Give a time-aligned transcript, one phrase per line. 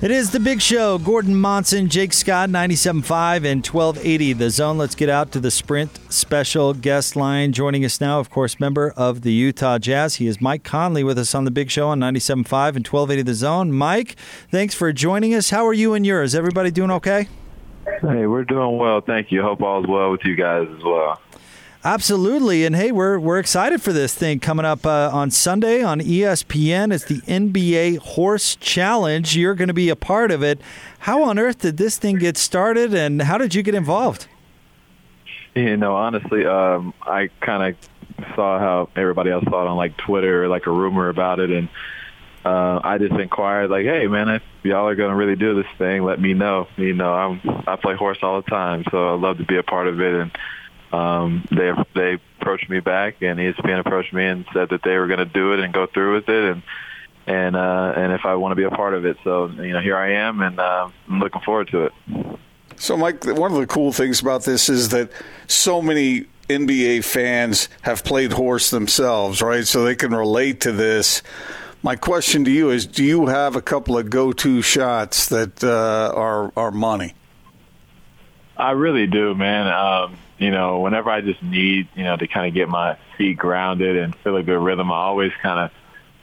[0.00, 0.96] It is the big show.
[0.96, 4.78] Gordon Monson, Jake Scott, 97.5 and 1280 The Zone.
[4.78, 7.52] Let's get out to the Sprint special guest line.
[7.52, 10.14] Joining us now, of course, member of the Utah Jazz.
[10.14, 13.34] He is Mike Conley with us on the big show on 97.5 and 1280 The
[13.34, 13.72] Zone.
[13.72, 14.14] Mike,
[14.52, 15.50] thanks for joining us.
[15.50, 16.32] How are you and yours?
[16.32, 17.26] Everybody doing okay?
[18.00, 19.00] Hey, we're doing well.
[19.00, 19.42] Thank you.
[19.42, 21.20] Hope all's well with you guys as well.
[21.84, 26.00] Absolutely, and hey, we're we're excited for this thing coming up uh, on Sunday on
[26.00, 26.92] ESPN.
[26.92, 29.36] It's the NBA Horse Challenge.
[29.36, 30.60] You're going to be a part of it.
[30.98, 34.26] How on earth did this thing get started, and how did you get involved?
[35.54, 39.96] You know, honestly, um, I kind of saw how everybody else saw it on like
[39.96, 41.68] Twitter, like a rumor about it, and
[42.44, 45.70] uh, I just inquired, like, "Hey, man, if y'all are going to really do this
[45.78, 49.20] thing, let me know." You know, I'm I play horse all the time, so I'd
[49.20, 50.32] love to be a part of it and
[50.92, 55.06] um, they they approached me back, and ESPN approached me and said that they were
[55.06, 56.62] going to do it and go through with it, and
[57.26, 59.18] and uh, and if I want to be a part of it.
[59.22, 61.92] So you know, here I am, and uh, I'm looking forward to it.
[62.76, 65.10] So, Mike, one of the cool things about this is that
[65.48, 69.66] so many NBA fans have played horse themselves, right?
[69.66, 71.22] So they can relate to this.
[71.82, 76.12] My question to you is: Do you have a couple of go-to shots that uh,
[76.14, 77.14] are are money?
[78.56, 79.68] I really do, man.
[79.68, 83.36] Um, you know, whenever I just need, you know, to kind of get my feet
[83.36, 85.70] grounded and feel a good rhythm, I always kind of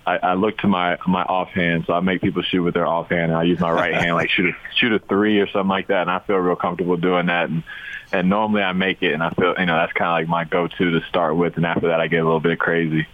[0.05, 1.85] I, I look to my my offhand.
[1.87, 4.29] So I make people shoot with their offhand, and I use my right hand, like
[4.29, 7.27] shoot a shoot a three or something like that, and I feel real comfortable doing
[7.27, 7.49] that.
[7.49, 7.63] And
[8.11, 10.43] and normally I make it, and I feel you know that's kind of like my
[10.45, 13.07] go-to to start with, and after that I get a little bit crazy.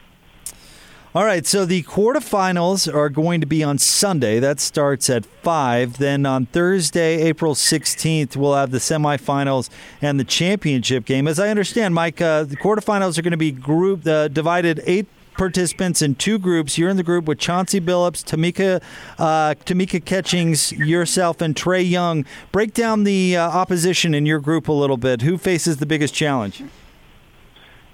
[1.13, 4.39] All right, so the quarterfinals are going to be on Sunday.
[4.39, 5.97] That starts at 5.
[5.97, 9.69] Then on Thursday, April 16th, we'll have the semifinals
[10.01, 11.27] and the championship game.
[11.27, 15.05] As I understand, Mike, uh, the quarterfinals are going to be group uh, divided eight
[15.33, 16.77] participants in two groups.
[16.77, 18.81] You're in the group with Chauncey Billups, Tamika,
[19.19, 22.25] uh, Tamika Catchings, yourself, and Trae Young.
[22.53, 25.23] Break down the uh, opposition in your group a little bit.
[25.23, 26.63] Who faces the biggest challenge?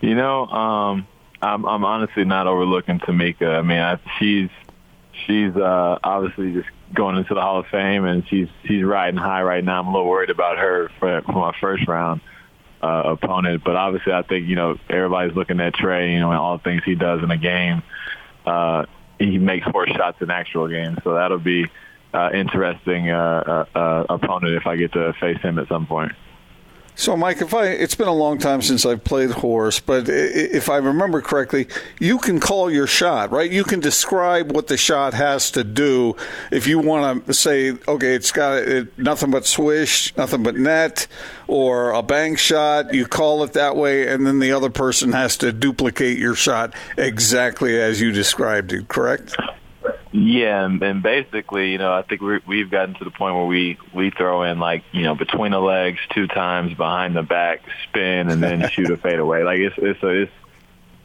[0.02, 1.08] You know, um,
[1.42, 3.58] I'm, I'm honestly not overlooking Tamika.
[3.58, 4.50] I mean, I, she's
[5.26, 9.44] she's uh, obviously just going into the Hall of Fame, and she's she's riding high
[9.44, 9.80] right now.
[9.80, 12.22] I'm a little worried about her for, for my first round
[12.82, 16.12] uh, opponent, but obviously, I think you know everybody's looking at Trae.
[16.12, 17.84] You know, and all the things he does in a game.
[18.46, 18.86] Uh,
[19.20, 21.66] he makes four shots in actual games, so that'll be
[22.14, 26.14] uh, interesting uh, uh, uh, opponent if I get to face him at some point.
[27.00, 30.68] So, Mike, if I it's been a long time since I've played horse, but if
[30.68, 31.68] I remember correctly,
[32.00, 33.52] you can call your shot, right?
[33.52, 36.16] You can describe what the shot has to do.
[36.52, 41.06] If you want to say, okay, it's got it, nothing but swish, nothing but net,
[41.48, 45.38] or a bank shot, you call it that way, and then the other person has
[45.38, 48.88] to duplicate your shot exactly as you described it.
[48.88, 49.36] Correct?
[50.20, 53.46] Yeah, and, and basically, you know, I think we we've gotten to the point where
[53.46, 57.62] we we throw in like you know between the legs two times, behind the back,
[57.84, 59.44] spin, and then shoot a fadeaway.
[59.44, 60.32] Like it's it's a, it's.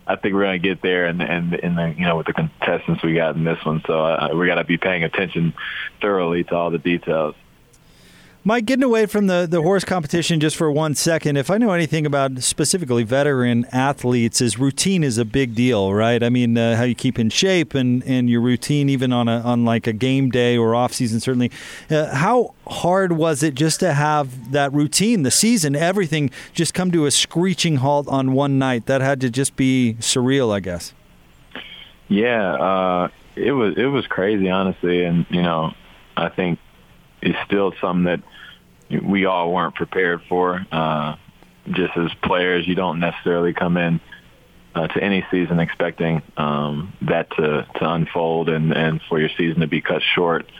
[0.06, 3.02] I think we're gonna get there, and and in the you know with the contestants
[3.02, 5.52] we got in this one, so uh, we got to be paying attention
[6.00, 7.34] thoroughly to all the details.
[8.44, 11.70] Mike, getting away from the, the horse competition just for one second, if I know
[11.70, 16.20] anything about specifically veteran athletes, is routine is a big deal, right?
[16.20, 19.38] I mean, uh, how you keep in shape and, and your routine, even on a
[19.42, 21.52] on like a game day or off season, certainly.
[21.88, 26.90] Uh, how hard was it just to have that routine, the season, everything just come
[26.90, 28.86] to a screeching halt on one night?
[28.86, 30.92] That had to just be surreal, I guess.
[32.08, 35.74] Yeah, uh, it was it was crazy, honestly, and you know,
[36.16, 36.58] I think
[37.22, 38.22] it's still something that
[39.02, 40.66] we all weren't prepared for.
[40.70, 41.16] Uh,
[41.70, 44.00] just as players, you don't necessarily come in
[44.74, 49.60] uh, to any season expecting um, that to, to unfold and, and for your season
[49.60, 50.50] to be cut short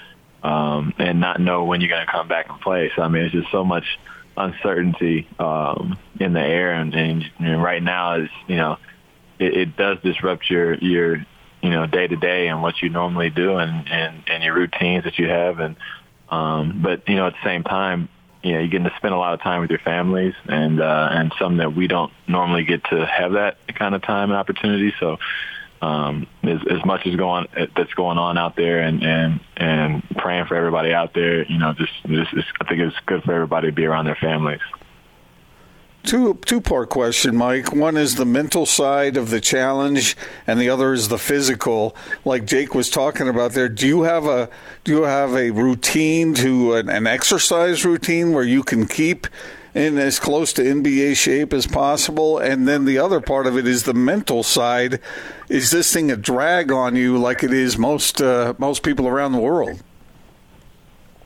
[0.42, 2.90] um, and not know when you're going to come back and play.
[2.94, 3.84] So, I mean, it's just so much
[4.36, 6.74] uncertainty um, in the air.
[6.74, 8.78] And, and, and right now, is you know,
[9.38, 11.16] it, it does disrupt your, your
[11.62, 15.04] you know, day to day and what you normally do and, and, and your routines
[15.04, 15.58] that you have.
[15.58, 15.76] And,
[16.32, 18.08] um, but, you know, at the same time,
[18.42, 21.08] you know, you're getting to spend a lot of time with your families and, uh,
[21.12, 24.94] and some that we don't normally get to have that kind of time and opportunity.
[24.98, 25.18] So,
[25.82, 30.46] um, as, as much as going that's going on out there and, and, and praying
[30.46, 33.72] for everybody out there, you know, just, just, I think it's good for everybody to
[33.72, 34.60] be around their families.
[36.04, 37.72] Two two part question, Mike.
[37.72, 40.16] One is the mental side of the challenge,
[40.48, 41.94] and the other is the physical.
[42.24, 44.50] Like Jake was talking about there, do you have a
[44.82, 49.28] do you have a routine to an, an exercise routine where you can keep
[49.74, 52.36] in as close to NBA shape as possible?
[52.36, 54.98] And then the other part of it is the mental side.
[55.48, 59.32] Is this thing a drag on you like it is most uh, most people around
[59.32, 59.80] the world?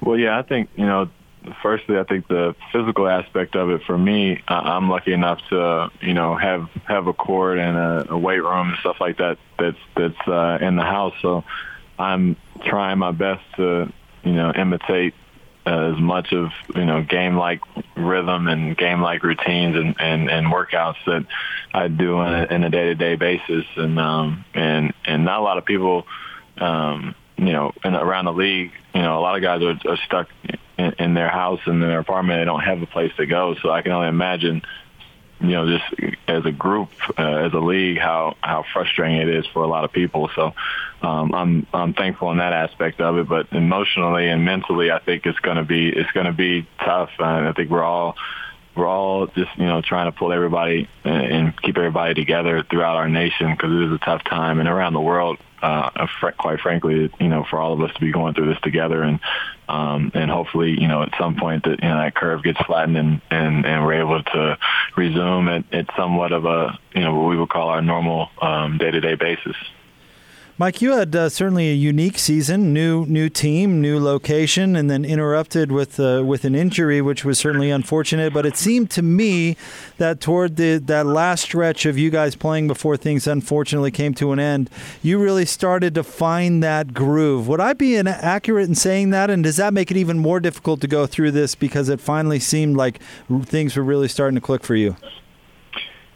[0.02, 1.08] Well, yeah, I think you know
[1.62, 6.14] firstly, I think the physical aspect of it for me, I'm lucky enough to you
[6.14, 9.78] know have have a court and a, a weight room and stuff like that that's
[9.96, 11.14] that's uh, in the house.
[11.22, 11.44] So
[11.98, 13.93] I'm trying my best to
[14.25, 15.14] you know imitate
[15.66, 17.60] uh, as much of you know game like
[17.96, 21.26] rhythm and game like routines and, and and workouts that
[21.75, 23.64] I do on a, in a day to day basis.
[23.76, 26.06] And um and and not a lot of people.
[26.58, 30.28] Um, you know, around the league, you know, a lot of guys are, are stuck
[30.78, 32.40] in, in their house and in their apartment.
[32.40, 33.55] They don't have a place to go.
[33.62, 34.62] So I can only imagine,
[35.40, 39.46] you know, just as a group, uh, as a league, how how frustrating it is
[39.46, 40.31] for a lot of people.
[40.34, 40.55] So
[41.02, 43.28] um, I'm I'm thankful in that aspect of it.
[43.28, 47.11] But emotionally and mentally, I think it's going to be it's going to be tough.
[47.19, 48.17] And I think we're all
[48.76, 53.08] we're all just you know trying to pull everybody and keep everybody together throughout our
[53.08, 56.06] nation because it is a tough time and around the world uh,
[56.38, 59.20] quite frankly, you know, for all of us to be going through this together, and
[59.69, 62.96] um, and hopefully, you know, at some point that you know that curve gets flattened
[62.96, 64.58] and and, and we're able to
[64.96, 68.29] resume at, at somewhat of a you know what we would call our normal
[68.79, 69.56] day to day basis.
[70.58, 75.05] Mike, you had uh, certainly a unique season, new new team, new location, and then
[75.05, 78.32] interrupted with uh, with an injury, which was certainly unfortunate.
[78.32, 79.58] But it seemed to me
[79.99, 84.32] that toward the that last stretch of you guys playing before things unfortunately came to
[84.32, 84.70] an end,
[85.03, 87.47] you really started to find that groove.
[87.49, 89.29] Would I be accurate in saying that?
[89.29, 92.38] And does that make it even more difficult to go through this because it finally
[92.38, 93.03] seemed like
[93.43, 94.97] things were really starting to click for you?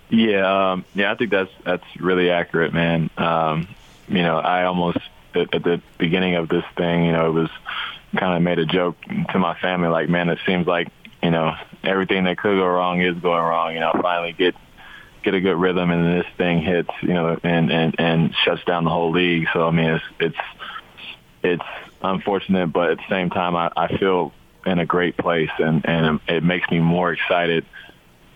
[0.08, 3.10] Yeah, um, yeah, I think that's that's really accurate, man.
[3.18, 3.68] Um,
[4.10, 4.98] you know, I almost
[5.34, 7.50] at, at the beginning of this thing, you know, it was
[8.16, 8.96] kind of made a joke
[9.30, 10.88] to my family, like, man, it seems like
[11.22, 11.54] you know
[11.84, 13.74] everything that could go wrong is going wrong.
[13.74, 14.54] You know, finally get
[15.22, 18.84] get a good rhythm, and this thing hits, you know, and and and shuts down
[18.84, 19.48] the whole league.
[19.52, 20.38] So I mean, it's it's
[21.42, 21.64] it's
[22.02, 24.32] unfortunate, but at the same time, I, I feel
[24.66, 27.64] in a great place, and and it makes me more excited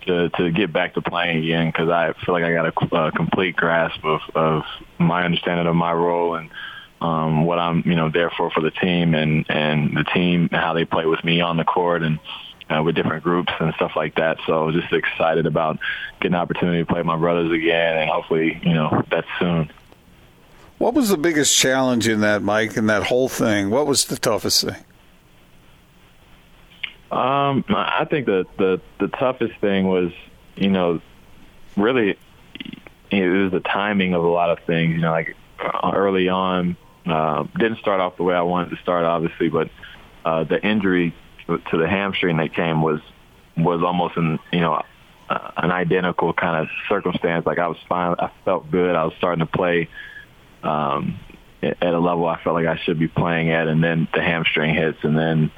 [0.05, 3.11] to to get back to playing again because I feel like I got a, a
[3.11, 4.63] complete grasp of of
[4.97, 6.49] my understanding of my role and
[7.01, 10.61] um, what I'm you know there for for the team and and the team and
[10.61, 12.19] how they play with me on the court and
[12.69, 14.37] uh, with different groups and stuff like that.
[14.47, 15.77] So just excited about
[16.19, 19.71] getting an opportunity to play my brothers again and hopefully you know that's soon.
[20.77, 23.69] What was the biggest challenge in that, Mike, in that whole thing?
[23.69, 24.83] What was the toughest thing?
[27.15, 30.11] Um, I think the the the toughest thing was,
[30.57, 30.99] you know,
[31.77, 32.17] really
[33.09, 34.95] it was the timing of a lot of things.
[34.95, 36.75] You know, like uh, early on,
[37.05, 39.69] uh, didn't start off the way I wanted to start, obviously, but
[40.25, 41.15] uh, the injury
[41.47, 42.99] to the hamstring that came was
[43.55, 44.81] was almost an you know
[45.29, 47.45] uh, an identical kind of circumstance.
[47.45, 48.93] Like I was fine, I felt good.
[48.93, 49.87] I was starting to play
[50.63, 51.17] um,
[51.61, 54.75] at a level I felt like I should be playing at, and then the hamstring
[54.75, 55.51] hits, and then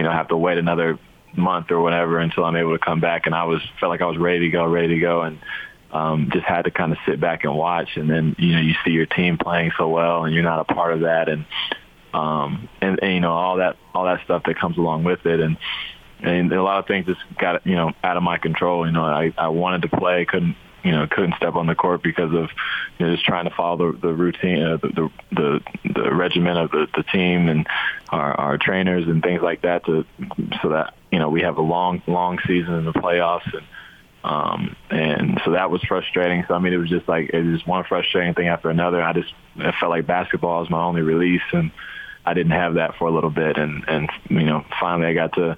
[0.00, 0.98] you know, have to wait another
[1.36, 3.26] month or whatever until I'm able to come back.
[3.26, 5.38] And I was felt like I was ready to go, ready to go, and
[5.92, 7.90] um, just had to kind of sit back and watch.
[7.96, 10.72] And then you know, you see your team playing so well, and you're not a
[10.72, 11.44] part of that, and
[12.14, 15.38] um, and, and you know all that all that stuff that comes along with it,
[15.38, 15.58] and
[16.20, 18.86] and a lot of things just got you know out of my control.
[18.86, 22.02] You know, I I wanted to play, couldn't you know couldn't step on the court
[22.02, 22.50] because of
[22.98, 25.60] you know just trying to follow the, the routine, uh, the, the
[25.94, 27.66] the regimen of the, the team and
[28.10, 30.04] our, our trainers and things like that to
[30.62, 33.66] so that you know we have a long long season in the playoffs and
[34.22, 36.44] um and so that was frustrating.
[36.46, 39.02] So i mean it was just like it was one frustrating thing after another.
[39.02, 41.70] I just I felt like basketball was my only release and
[42.24, 45.32] i didn't have that for a little bit and and you know finally i got
[45.32, 45.56] to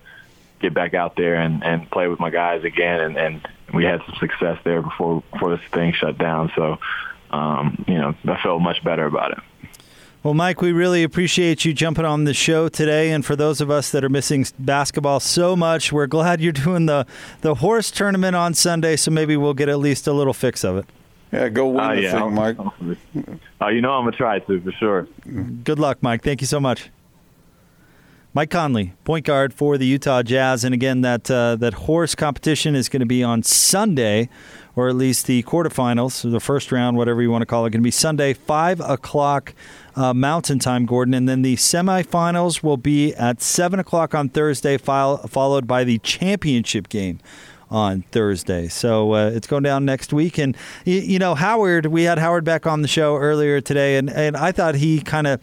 [0.62, 4.00] get back out there and and play with my guys again and and we had
[4.06, 6.52] some success there before before this thing shut down.
[6.54, 6.78] So,
[7.30, 9.38] um, you know, I felt much better about it.
[10.22, 13.10] Well, Mike, we really appreciate you jumping on the show today.
[13.10, 16.86] And for those of us that are missing basketball so much, we're glad you're doing
[16.86, 17.06] the,
[17.40, 18.94] the horse tournament on Sunday.
[18.94, 20.86] So maybe we'll get at least a little fix of it.
[21.32, 22.56] Yeah, go win uh, the yeah, thing, Mike.
[23.60, 25.08] Oh, you know I'm going to try to, for sure.
[25.64, 26.22] Good luck, Mike.
[26.22, 26.90] Thank you so much.
[28.34, 32.74] Mike Conley, point guard for the Utah Jazz, and again that uh, that horse competition
[32.74, 34.30] is going to be on Sunday,
[34.74, 37.82] or at least the quarterfinals, the first round, whatever you want to call it, going
[37.82, 39.52] to be Sunday, five o'clock
[39.96, 44.78] uh, Mountain Time, Gordon, and then the semifinals will be at seven o'clock on Thursday,
[44.78, 47.18] followed by the championship game
[47.70, 48.66] on Thursday.
[48.68, 50.38] So uh, it's going down next week.
[50.38, 54.08] And, you, you know, Howard, we had Howard back on the show earlier today, and,
[54.08, 55.40] and I thought he kind of.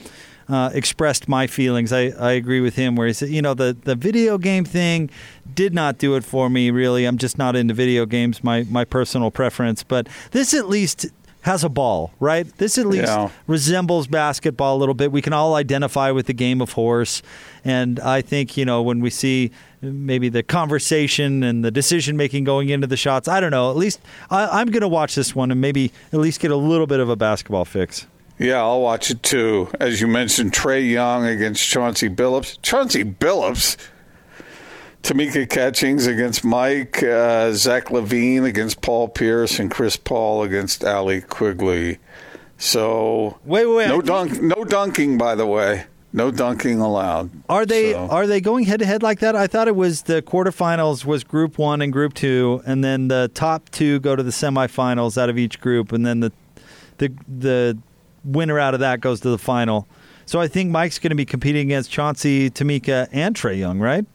[0.49, 1.93] Uh, expressed my feelings.
[1.93, 5.11] I, I agree with him where he said, you know, the, the video game thing
[5.53, 7.05] did not do it for me, really.
[7.05, 9.83] I'm just not into video games, my, my personal preference.
[9.83, 11.05] But this at least
[11.41, 12.47] has a ball, right?
[12.57, 13.29] This at least Yeah.
[13.45, 15.11] resembles basketball a little bit.
[15.11, 17.21] We can all identify with the game of horse.
[17.63, 19.51] And I think, you know, when we see
[19.83, 23.69] maybe the conversation and the decision making going into the shots, I don't know.
[23.69, 23.99] At least
[24.31, 26.99] I, I'm going to watch this one and maybe at least get a little bit
[26.99, 28.07] of a basketball fix.
[28.39, 29.69] Yeah, I'll watch it too.
[29.79, 32.57] As you mentioned, Trae Young against Chauncey Billups.
[32.61, 33.75] Chauncey Billups.
[35.03, 37.03] Tamika Catchings against Mike.
[37.03, 39.59] Uh, Zach LaVine against Paul Pierce.
[39.59, 41.99] And Chris Paul against Allie Quigley.
[42.57, 44.05] So Wait, wait, no wait.
[44.05, 45.85] dunk, no dunking, by the way.
[46.11, 47.29] No dunking allowed.
[47.47, 49.35] Are they So- are they going head to head like that?
[49.35, 53.29] I thought it was the quarterfinals was group one and group two, and then the
[53.33, 56.31] top two go to the semifinals out of each group, and then the
[56.97, 57.77] the the
[58.29, 59.87] winner out of that goes to the final.
[60.25, 64.05] So I think Mike's going to be competing against Chauncey, Tamika, and Trae Young, right?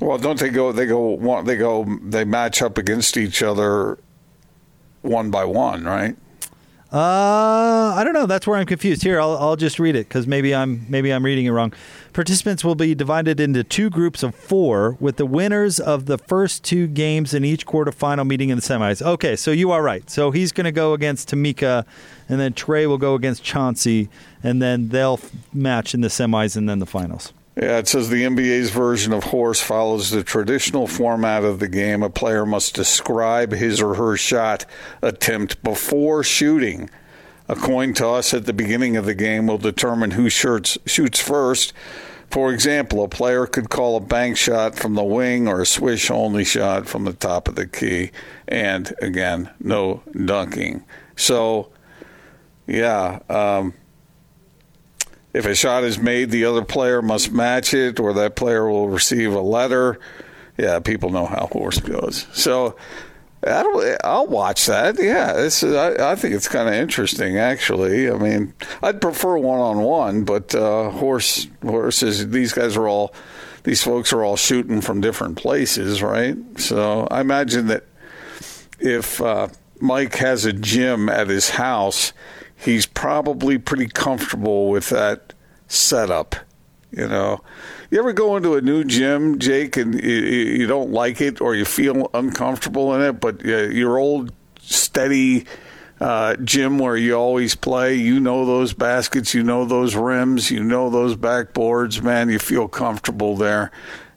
[0.00, 0.72] Well, don't they go?
[0.72, 1.42] They go.
[1.42, 1.84] They go.
[2.02, 3.98] They match up against each other,
[5.02, 6.16] one by one, right?
[6.94, 8.26] Uh, I don't know.
[8.26, 9.02] That's where I'm confused.
[9.02, 11.72] Here, I'll, I'll just read it because maybe I'm maybe I'm reading it wrong.
[12.12, 16.62] Participants will be divided into two groups of four, with the winners of the first
[16.62, 19.02] two games in each quarterfinal meeting in the semis.
[19.02, 20.08] Okay, so you are right.
[20.08, 21.84] So he's going to go against Tamika,
[22.28, 24.08] and then Trae will go against Chauncey,
[24.44, 25.18] and then they'll
[25.52, 27.32] match in the semis and then the finals.
[27.56, 32.02] Yeah, it says the NBA's version of horse follows the traditional format of the game.
[32.02, 34.66] A player must describe his or her shot
[35.02, 36.90] attempt before shooting.
[37.48, 41.72] A coin toss at the beginning of the game will determine who shoots, shoots first.
[42.28, 46.10] For example, a player could call a bank shot from the wing or a swish
[46.10, 48.10] only shot from the top of the key.
[48.48, 50.84] And again, no dunking.
[51.14, 51.70] So,
[52.66, 53.20] yeah.
[53.28, 53.74] Um,
[55.34, 58.88] if a shot is made, the other player must match it, or that player will
[58.88, 59.98] receive a letter.
[60.56, 62.26] Yeah, people know how horse goes.
[62.32, 62.76] So
[63.42, 64.96] I don't, I'll watch that.
[65.02, 68.08] Yeah, this is, I, I think it's kind of interesting, actually.
[68.08, 72.30] I mean, I'd prefer one on one, but uh, horse horses.
[72.30, 73.12] These guys are all,
[73.64, 76.36] these folks are all shooting from different places, right?
[76.58, 77.84] So I imagine that
[78.78, 79.48] if uh,
[79.80, 82.12] Mike has a gym at his house,
[82.64, 85.32] he's probably pretty comfortable with that
[85.68, 86.36] setup.
[86.90, 87.42] You know,
[87.90, 91.54] you ever go into a new gym, Jake, and you, you don't like it or
[91.54, 95.44] you feel uncomfortable in it, but uh, your old steady
[96.00, 100.62] uh, gym where you always play, you know those baskets, you know those rims, you
[100.62, 103.72] know those backboards, man, you feel comfortable there.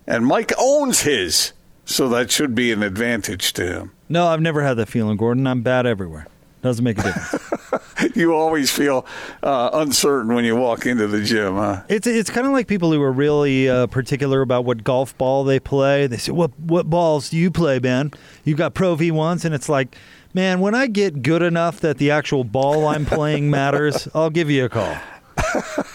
[0.06, 3.92] And Mike owns his, so that should be an advantage to him.
[4.08, 5.48] No, I've never had that feeling, Gordon.
[5.48, 6.28] I'm bad everywhere.
[6.68, 8.16] Doesn't make a difference.
[8.18, 9.06] you always feel
[9.42, 11.84] uh, uncertain when you walk into the gym, huh?
[11.88, 15.46] It's it's kind of like people who are really uh, particular about what golf ball
[15.46, 16.08] they play.
[16.08, 18.12] They say, "What what balls do you play, man?
[18.44, 19.96] You've got Pro V ones," and it's like,
[20.34, 24.50] man, when I get good enough that the actual ball I'm playing matters, I'll give
[24.50, 24.98] you a call.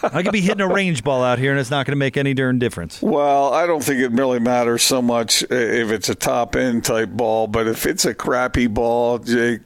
[0.02, 2.16] I could be hitting a range ball out here, and it's not going to make
[2.16, 3.02] any darn difference.
[3.02, 7.10] Well, I don't think it really matters so much if it's a top end type
[7.10, 9.60] ball, but if it's a crappy ball, Jake,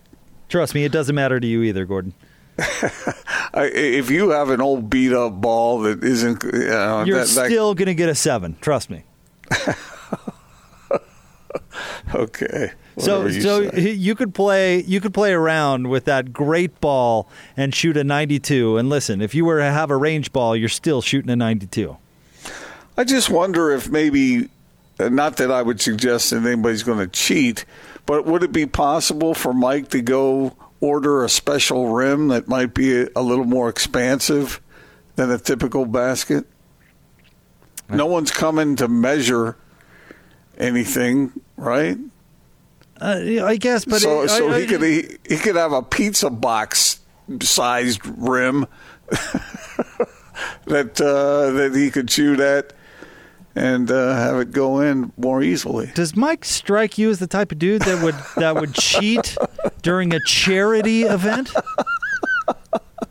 [0.49, 2.15] Trust me, it doesn't matter to you either, Gordon.
[3.59, 7.75] If you have an old beat up ball that isn't, know, You're that, that- still
[7.75, 8.55] going to get a seven.
[8.61, 9.03] Trust me.
[12.15, 12.73] okay.
[12.99, 13.93] So, you so say.
[13.93, 18.77] you could play you could play around with that great ball and shoot a 92.
[18.77, 21.97] And listen, if you were to have a range ball, you're still shooting a 92.
[22.97, 24.49] I just wonder if maybe, uh,
[24.99, 27.65] not that I would suggest that anybody's going to cheat,
[28.07, 32.75] but would it be possible for Mike to go order a special rim that might
[32.75, 34.61] be a, a little more expansive
[35.17, 36.45] than a typical basket?
[37.89, 39.57] No one's coming to measure
[40.59, 41.99] anything, right?
[43.01, 45.73] Uh, I guess, but so it- so I- he I- could he, he could have
[45.73, 47.01] a pizza box
[47.43, 48.67] sized rim
[50.67, 52.73] that uh, that he could shoot at
[53.57, 55.91] and uh, have it go in more easily.
[55.95, 59.37] Does Mike strike you as the type of dude that would that would cheat
[59.83, 61.51] during a charity event?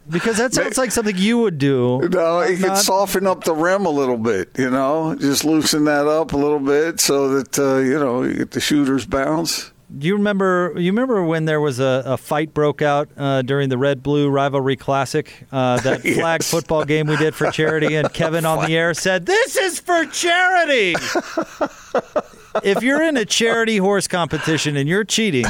[0.07, 2.07] Because that sounds like something you would do.
[2.09, 6.05] No, he could soften up the rim a little bit, you know, just loosen that
[6.05, 9.71] up a little bit so that uh, you know you get the shooter's bounce.
[9.98, 10.74] Do you remember?
[10.77, 14.30] You remember when there was a, a fight broke out uh, during the Red Blue
[14.30, 16.18] Rivalry Classic, uh, that Yes.
[16.18, 19.80] flag football game we did for charity, and Kevin on the air said, "This is
[19.80, 20.96] for charity."
[22.63, 25.46] if you're in a charity horse competition and you're cheating,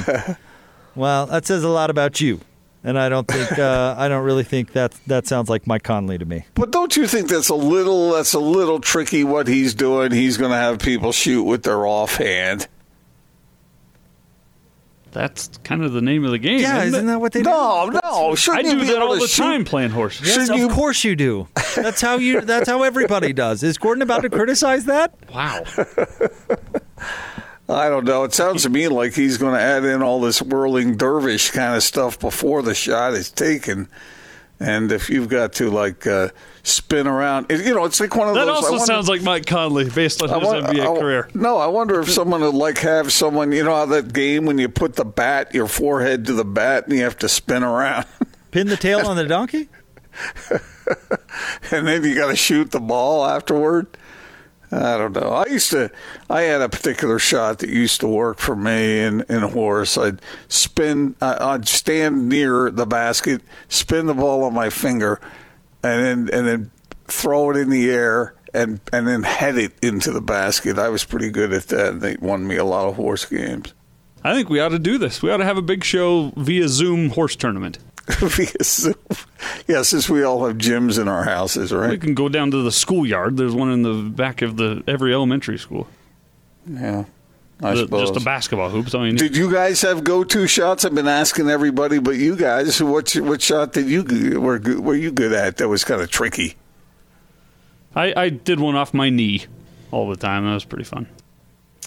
[0.95, 2.41] well, that says a lot about you.
[2.83, 6.19] And I don't think uh, I don't really think that that sounds like Mike Conley
[6.19, 6.45] to me.
[6.53, 10.11] But don't you think that's a little that's a little tricky what he's doing?
[10.11, 12.67] He's going to have people shoot with their offhand.
[15.15, 16.59] That's kind of the name of the game.
[16.59, 17.99] Yeah, isn't, isn't that what they No, do?
[18.03, 18.31] no.
[18.31, 20.19] I Shouldn't you do be that all the shoot- time playing horse.
[20.21, 21.47] Yes, Shouldn't of you- course you do.
[21.77, 22.41] That's how you.
[22.41, 23.63] That's how everybody does.
[23.63, 25.13] Is Gordon about to criticize that?
[25.33, 25.63] Wow.
[27.67, 28.25] I don't know.
[28.25, 31.75] It sounds to me like he's going to add in all this whirling dervish kind
[31.75, 33.87] of stuff before the shot is taken.
[34.67, 36.29] And if you've got to like uh,
[36.63, 38.49] spin around, it- you know, it's like one of That those.
[38.49, 41.29] I also wonder- sounds like Mike Conley based on I his won- NBA I- career.
[41.35, 43.51] No, I wonder if someone would like have someone.
[43.51, 46.85] You know how that game when you put the bat, your forehead to the bat,
[46.87, 48.05] and you have to spin around,
[48.51, 49.69] Pin the tail on the donkey.
[51.71, 53.87] and then you got to shoot the ball afterward.
[54.71, 55.29] I don't know.
[55.29, 55.91] I used to.
[56.29, 59.97] I had a particular shot that used to work for me in in horse.
[59.97, 61.15] I'd spin.
[61.21, 65.21] I'd stand near the basket, spin the ball on my finger,
[65.83, 66.71] and then and then
[67.05, 68.33] throw it in the air.
[68.53, 70.79] And, and then head it into the basket.
[70.79, 71.87] I was pretty good at that.
[71.89, 73.73] and They won me a lot of horse games.
[74.23, 75.21] I think we ought to do this.
[75.21, 77.79] We ought to have a big show via Zoom horse tournament.
[78.63, 78.95] Zoom.
[79.67, 81.89] yeah, since we all have gyms in our houses, right?
[81.91, 83.37] We can go down to the schoolyard.
[83.37, 85.87] There's one in the back of the every elementary school.
[86.67, 87.05] Yeah,
[87.63, 88.09] I The- suppose.
[88.09, 88.89] just a basketball hoop.
[88.89, 90.85] So I mean, Did you guys have go-to shots?
[90.85, 95.11] I've been asking everybody, but you guys, what what shot did you were were you
[95.11, 95.57] good at?
[95.57, 96.55] That was kind of tricky.
[97.95, 99.45] I, I did one off my knee
[99.91, 100.45] all the time.
[100.45, 101.07] That was pretty fun.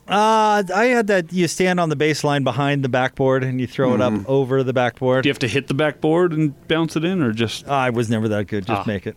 [0.08, 1.32] Uh, I had that.
[1.32, 4.72] You stand on the baseline behind the backboard and you throw it up over the
[4.72, 5.22] backboard.
[5.22, 7.68] Do you have to hit the backboard and bounce it in, or just?
[7.68, 8.66] I was never that good.
[8.66, 8.84] Just Ah.
[8.86, 9.16] make it.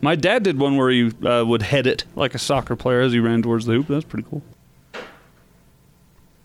[0.00, 3.12] My dad did one where he uh, would head it like a soccer player as
[3.12, 3.86] he ran towards the hoop.
[3.88, 4.42] That's pretty cool.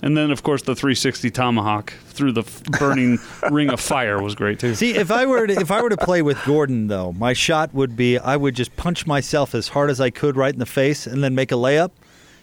[0.02, 3.18] And then, of course, the 360 tomahawk through the f- burning
[3.50, 4.76] ring of fire was great too.
[4.76, 7.74] See, if I were to, if I were to play with Gordon, though, my shot
[7.74, 10.66] would be I would just punch myself as hard as I could right in the
[10.66, 11.92] face and then make a layup,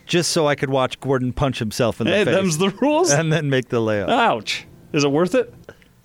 [0.07, 3.11] just so I could watch Gordon punch himself in the Hey, face them's the rules.
[3.11, 4.09] and then make the layup.
[4.09, 4.67] Ouch!
[4.93, 5.53] Is it worth it?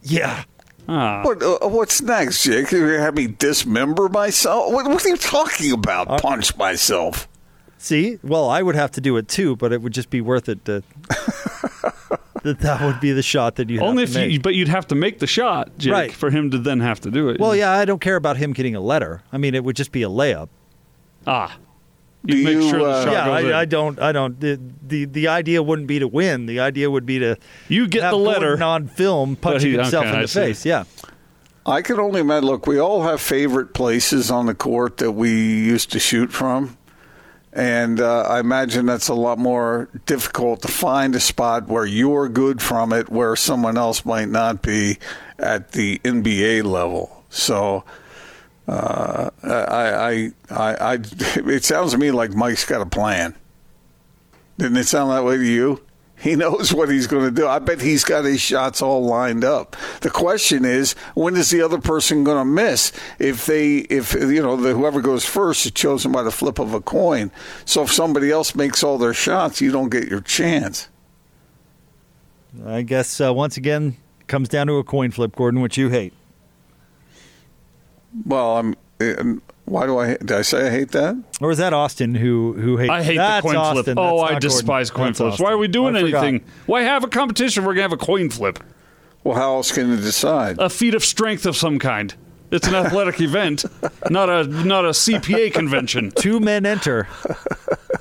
[0.04, 0.44] yeah.
[0.90, 2.72] Ah, What uh, what's next, Jake?
[2.72, 4.72] You have me dismember myself?
[4.72, 6.10] What, what are you talking about?
[6.10, 7.28] Uh, Punch myself?
[7.78, 10.48] See, well, I would have to do it too, but it would just be worth
[10.48, 10.84] it to.
[12.44, 14.32] that that would be the shot that you only have if make.
[14.32, 16.12] you, but you'd have to make the shot, Jake, Right.
[16.12, 17.40] for him to then have to do it.
[17.40, 19.22] Well, yeah, I don't care about him getting a letter.
[19.34, 20.50] I mean, it would just be a layup.
[21.26, 21.67] Ah, Do
[22.28, 23.54] you make you, sure the uh, shot yeah, goes in.
[23.54, 24.00] I, I don't.
[24.00, 24.40] I don't.
[24.40, 26.46] The, the the idea wouldn't be to win.
[26.46, 27.38] The idea would be to
[27.68, 28.48] You get have the letter.
[28.58, 30.40] Gordon on film punching he- himself okay, in I the see.
[30.40, 30.66] face.
[30.66, 30.84] Yeah.
[31.66, 32.48] I can only imagine.
[32.48, 36.78] Look, we all have favorite places on the court that we used to shoot from.
[37.54, 42.30] And uh, I imagine that's a lot more difficult to find a spot where you're
[42.30, 45.00] good from it, where someone else might not be
[45.40, 47.26] at the NBA level.
[47.30, 47.84] So,
[48.68, 50.94] uh, I, I, I, I,
[51.36, 53.36] it sounds to me like Mike's got a plan.
[54.58, 55.82] Didn't it sound that way to you?
[56.20, 57.48] He knows what he's going to do.
[57.48, 59.76] I bet he's got his shots all lined up.
[60.02, 62.92] The question is, when is the other person going to miss?
[63.20, 66.74] If they, if you know, the, whoever goes first is chosen by the flip of
[66.74, 67.32] a coin.
[67.66, 70.90] So if somebody else makes all their shots, you don't get your chance.
[72.66, 76.14] I guess uh, once again comes down to a coin flip, Gordon, which you hate.
[78.26, 78.76] Well, I'm.
[79.66, 80.16] Why do I?
[80.18, 81.16] Did I say I hate that?
[81.42, 82.90] Or is that Austin who who hates?
[82.90, 83.74] I hate That's the coin Austin.
[83.84, 83.86] flip.
[83.86, 84.96] That's Oh, I despise Gordon.
[85.04, 85.34] coin That's flips.
[85.34, 85.44] Austin.
[85.46, 86.24] Why are we doing I forgot.
[86.24, 86.48] anything?
[86.66, 87.66] Why have a competition?
[87.66, 88.60] We're gonna have a coin flip,
[89.24, 90.58] Well, how else can you decide?
[90.60, 92.16] a feat of strength of some kind.
[92.50, 93.66] It's an athletic event,
[94.10, 96.12] not a not a CPA convention.
[96.12, 97.04] Two men enter,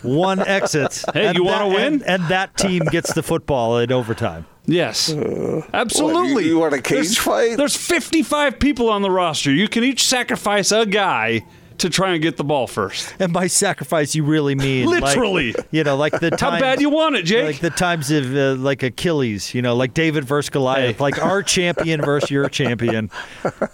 [0.03, 1.05] one exits.
[1.13, 1.95] Hey, you wanna win?
[1.95, 4.47] And, and that team gets the football in overtime.
[4.67, 5.13] Yes,
[5.73, 6.35] absolutely.
[6.35, 7.57] What, you- you want a cage there's, fight?
[7.57, 9.53] There's 55 people on the roster.
[9.53, 11.45] You can each sacrifice a guy
[11.79, 13.15] to try and get the ball first.
[13.21, 15.55] And by sacrifice, you really mean like, Literally.
[15.71, 17.45] you know, like the How times, bad you want it, Jake?
[17.45, 21.03] Like the times of uh, like Achilles, you know, like David versus Goliath, Hey.
[21.03, 23.11] like our champion versus your champion.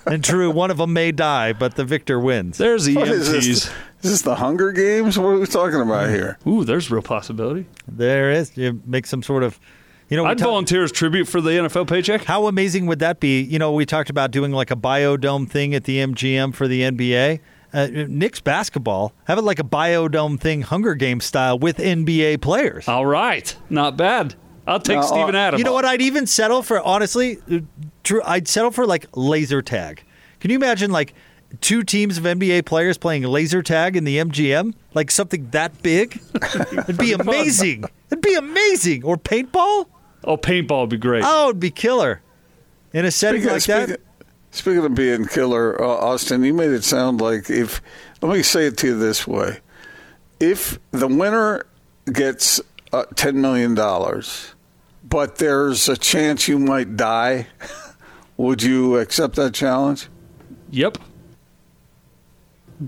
[0.05, 2.59] And true, one of them may die, but the victor wins.
[2.59, 3.33] There's What is EMTs.
[3.33, 3.47] this?
[3.47, 3.71] Is
[4.03, 5.17] this the Hunger Games?
[5.17, 6.39] What are we talking about here?
[6.47, 7.67] Ooh, there's real possibility.
[7.87, 8.55] There is.
[8.59, 9.61] You make some sort of,
[10.13, 12.25] you know, I'd talk- volunteer as tribute for the NFL paycheck.
[12.25, 13.41] How amazing would that be?
[13.41, 16.83] You know, we talked about doing like a biodome thing at the MGM for the
[16.83, 17.41] NBA.
[17.73, 22.87] Uh, Knicks basketball, have it like a biodome thing, Hunger Games style with NBA players.
[22.87, 24.35] All right, not bad.
[24.67, 25.59] I'll take Now, uh, Steven Adams.
[25.59, 25.87] You know what?
[25.87, 27.39] I'd even settle for honestly.
[28.05, 30.05] True, I'd settle for like laser tag.
[30.41, 31.15] Can you imagine like
[31.63, 34.75] two teams of NBA players playing laser tag in the MGM?
[34.93, 36.21] Like something that big?
[36.73, 37.85] It'd be amazing.
[38.11, 39.05] It'd be amazing.
[39.05, 39.87] Or paintball?
[40.25, 41.25] Oh, paintball would be great.
[41.27, 42.23] Oh, it'd be killer.
[42.93, 44.01] In a setting Speaking, like speaking, that.
[44.51, 47.81] speaking of being killer, uh, Austin, you made it sound like if.
[48.21, 49.61] Let me say it to you this way:
[50.39, 51.65] if the winner
[52.13, 52.61] gets
[52.93, 54.55] uh, ten million dollars,
[55.03, 57.47] but there's a chance you might die,
[58.37, 60.09] would you accept that challenge?
[60.71, 60.99] Yep.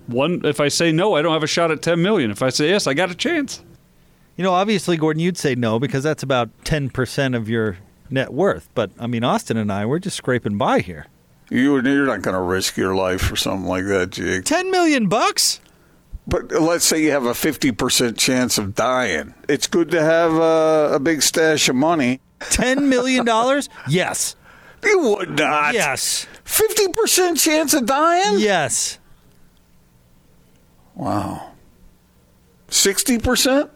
[0.07, 0.43] One.
[0.45, 2.31] If I say no, I don't have a shot at ten million.
[2.31, 3.63] If I say yes, I got a chance.
[4.37, 7.79] You know, obviously, Gordon, you'd say no because that's about 10% of your
[8.11, 8.69] net worth.
[8.75, 11.07] But, I mean, Austin and I, we're just scraping by here.
[11.51, 14.45] You you're not going to risk your life for something like that, Jake.
[14.45, 15.61] 10 million bucks?
[16.27, 19.35] But let's say you have a fifty percent chance of dying.
[19.47, 22.21] It's good to have a, a big stash of money.
[22.41, 23.27] $10 million?
[23.89, 24.35] yes.
[24.83, 25.75] You would not.
[25.75, 26.27] Yes.
[26.45, 28.39] Fifty percent chance of dying.
[28.39, 28.99] Yes.
[30.95, 31.53] Wow.
[32.69, 33.71] Sixty percent.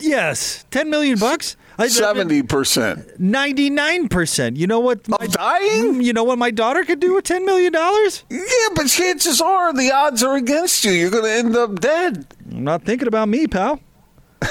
[0.00, 0.64] Yes.
[0.70, 1.56] 10 million bucks?
[1.78, 4.56] I- Seventy percent 99%.
[4.58, 5.08] You know what?
[5.08, 5.94] My, of dying.
[5.94, 7.72] Mm, you know what my daughter could do with $10 million?
[8.28, 10.92] Yeah, but chances are the odds are against you.
[10.92, 12.26] You're going to end up dead.
[12.50, 13.80] I'm not thinking about me, pal.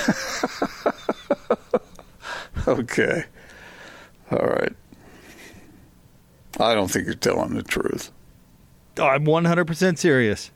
[2.67, 3.23] Okay.
[4.31, 4.73] All right.
[6.59, 8.11] I don't think you're telling the truth.
[8.97, 10.51] Oh, I'm 100% serious.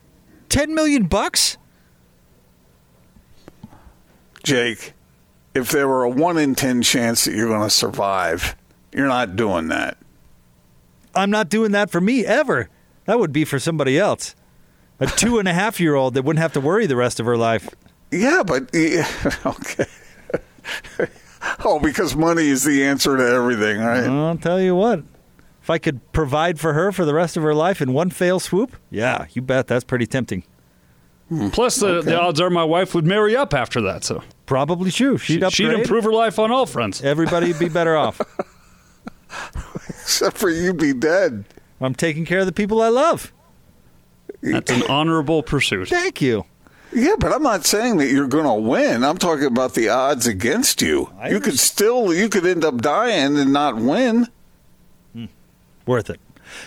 [0.50, 1.56] 10 million bucks?
[4.44, 4.92] Jake,
[5.54, 8.54] if there were a one in ten chance that you're going to survive,
[8.92, 9.96] you're not doing that.
[11.14, 12.68] I'm not doing that for me ever.
[13.06, 14.34] That would be for somebody else.
[15.00, 17.26] A two and a half year old that wouldn't have to worry the rest of
[17.26, 17.68] her life.
[18.10, 19.08] Yeah, but yeah,
[19.46, 19.86] okay.
[21.64, 24.04] oh, because money is the answer to everything, right?
[24.04, 25.02] I'll tell you what.
[25.62, 28.38] If I could provide for her for the rest of her life in one fail
[28.38, 30.44] swoop, yeah, you bet that's pretty tempting.
[31.52, 34.04] Plus, the, the odds are my wife would marry up after that.
[34.04, 35.16] So Probably true.
[35.18, 35.52] She'd upgrade.
[35.54, 37.02] she'd improve her life on all fronts.
[37.02, 38.20] Everybody'd be better off.
[39.88, 41.44] Except for you be dead.
[41.80, 43.32] I'm taking care of the people I love.
[44.42, 45.88] That's an honorable pursuit.
[45.88, 46.44] Thank you.
[46.92, 49.02] Yeah, but I'm not saying that you're going to win.
[49.02, 51.10] I'm talking about the odds against you.
[51.18, 54.28] I you could still, you could end up dying and not win.
[55.12, 55.24] Hmm.
[55.86, 56.20] Worth it.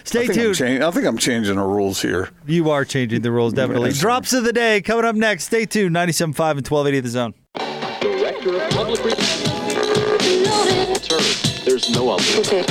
[0.03, 0.55] Stay I tuned.
[0.55, 2.29] chang- I think I'm changing the rules here.
[2.45, 3.91] You are changing the rules, definitely.
[3.91, 3.99] Yes.
[4.01, 5.45] Drops of the day coming up next.
[5.45, 5.95] Stay tuned.
[5.95, 6.17] 97.5
[6.57, 7.33] and 1280 The Zone.
[8.77, 9.49] Director of Public Relations.
[11.65, 12.23] There's no other.
[12.23, 12.61] They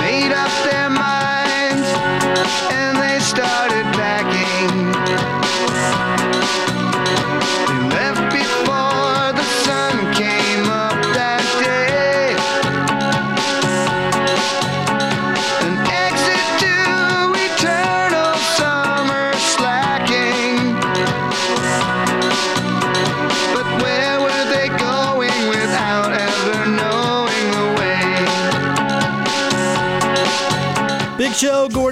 [0.00, 1.86] made up their minds
[2.72, 3.87] and they started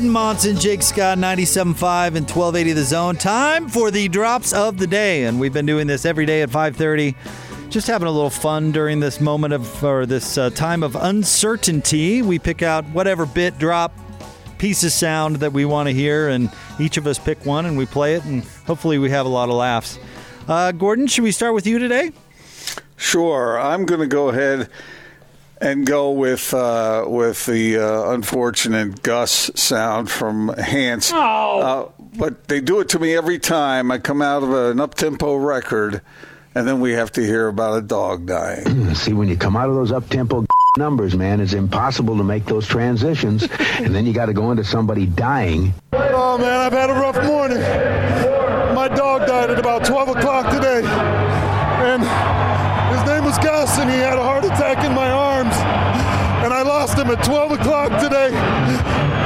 [0.07, 3.17] Gordon Monson, Jake Scott, 97.5 and 1280 The Zone.
[3.17, 5.25] Time for the drops of the day.
[5.25, 7.17] And we've been doing this every day at 530.
[7.71, 12.23] Just having a little fun during this moment of, or this uh, time of uncertainty.
[12.23, 13.99] We pick out whatever bit, drop,
[14.59, 17.77] piece of sound that we want to hear, and each of us pick one and
[17.77, 19.99] we play it, and hopefully we have a lot of laughs.
[20.47, 22.13] Uh, Gordon, should we start with you today?
[22.97, 24.71] Sure, I'm going to go ahead
[25.61, 31.13] and go with uh, with the uh, unfortunate Gus sound from Hans.
[31.13, 33.91] Uh, but they do it to me every time.
[33.91, 36.01] I come out of an up tempo record,
[36.55, 38.95] and then we have to hear about a dog dying.
[38.95, 40.47] See, when you come out of those up-tempo
[40.79, 43.47] numbers, man, it's impossible to make those transitions,
[43.79, 45.75] and then you got to go into somebody dying.
[45.93, 47.59] Oh man, I've had a rough morning.
[48.75, 50.83] My dog died at about 12 o'clock today.
[51.77, 52.03] And
[52.97, 55.11] his name was Gus, and he had a heart attack in my
[57.07, 58.31] him at 12 o'clock today.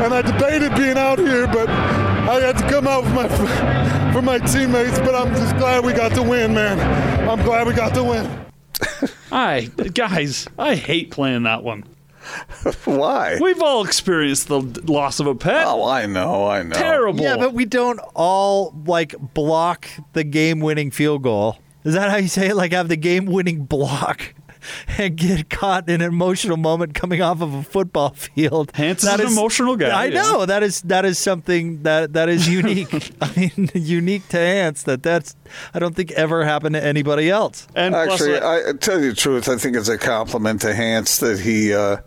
[0.04, 4.22] And I debated being out here, but I had to come out for my, for
[4.22, 4.98] my teammates.
[4.98, 7.28] But I'm just glad we got to win, man.
[7.28, 8.46] I'm glad we got to win.
[9.32, 11.84] I guys, I hate playing that one.
[12.84, 13.38] Why?
[13.40, 15.64] We've all experienced the loss of a pet.
[15.66, 16.74] Oh, I know, I know.
[16.74, 17.22] Terrible.
[17.22, 21.58] Yeah, but we don't all like block the game-winning field goal.
[21.84, 22.56] Is that how you say it?
[22.56, 24.34] Like have the game-winning block
[24.98, 28.72] and get caught in an emotional moment coming off of a football field.
[28.74, 30.22] Hans is an emotional guy, I yeah.
[30.22, 33.12] know that is that is something that that is unique.
[33.20, 34.84] I mean, unique to Hans.
[34.84, 35.36] That that's
[35.74, 37.66] I don't think ever happened to anybody else.
[37.74, 39.48] and Actually, uh, I, I tell you the truth.
[39.48, 41.98] I think it's a compliment to Hans that he uh,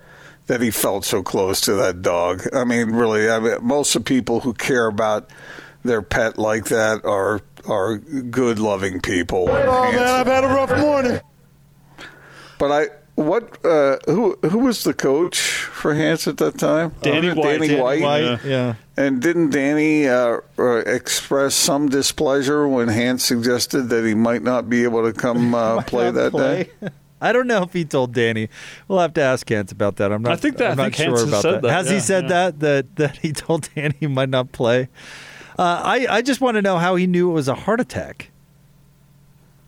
[0.48, 2.44] that he felt so close to that dog.
[2.54, 5.30] I mean, really, I mean, most of the people who care about
[5.84, 9.46] their pet like that are are good, loving people.
[9.50, 10.83] Oh man, I've had a rough morning.
[12.64, 12.88] But I,
[13.22, 16.94] what, uh, who who was the coach for Hans at that time?
[17.02, 17.44] Danny Uh, White.
[17.60, 18.02] Danny, Danny White.
[18.02, 18.46] White.
[18.46, 18.76] Yeah.
[18.96, 24.70] And didn't Danny uh, uh, express some displeasure when Hans suggested that he might not
[24.70, 26.70] be able to come uh, play that play.
[26.82, 26.90] day?
[27.22, 28.48] I don't know if he told Danny.
[28.88, 30.14] We'll have to ask Hans about that.
[30.14, 30.32] I'm not.
[30.32, 31.62] I think that- I'm I not think sure Hans has about said that.
[31.64, 32.30] that, Has he said yeah.
[32.30, 34.88] that that that he told Danny he might not play?
[35.60, 38.32] Uh, I I just want to know how he knew it was a heart attack.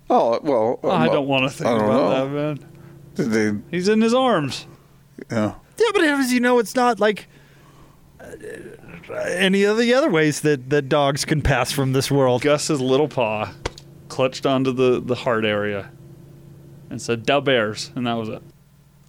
[0.09, 2.09] Oh well, I um, don't want to think about know.
[2.29, 2.71] that, man.
[3.15, 3.53] Did they?
[3.71, 4.65] He's in his arms.
[5.31, 5.55] Yeah.
[5.77, 7.27] Yeah, but how does he know it's not like
[8.21, 8.27] uh,
[9.13, 12.41] any of the other ways that that dogs can pass from this world?
[12.41, 13.51] Gus's little paw
[14.09, 15.91] clutched onto the, the heart area
[16.89, 18.41] and said, "Da Bears," and that was it.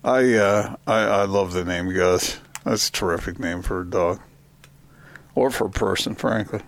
[0.05, 2.39] I uh, I I love the name Gus.
[2.65, 4.21] That's a terrific name for a dog,
[5.35, 6.61] or for a person, frankly.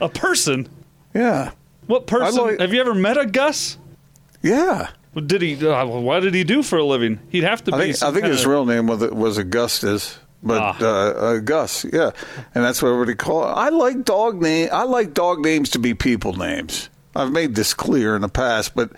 [0.00, 0.68] A person?
[1.14, 1.52] Yeah.
[1.86, 2.42] What person?
[2.44, 3.76] like- Have you ever met a Gus?
[4.40, 4.90] Yeah.
[5.12, 5.66] What Did he?
[5.66, 7.20] Uh, what did he do for a living?
[7.28, 7.92] He'd have to I be.
[7.92, 10.76] think I think his kinda- real name was was Augustus, but Ah.
[10.80, 12.10] uh, uh, Gus, yeah,
[12.54, 13.52] and that's what everybody call it.
[13.52, 14.70] I like dog name.
[14.72, 16.88] I like dog names to be people names.
[17.14, 18.90] I've made this clear in the past, but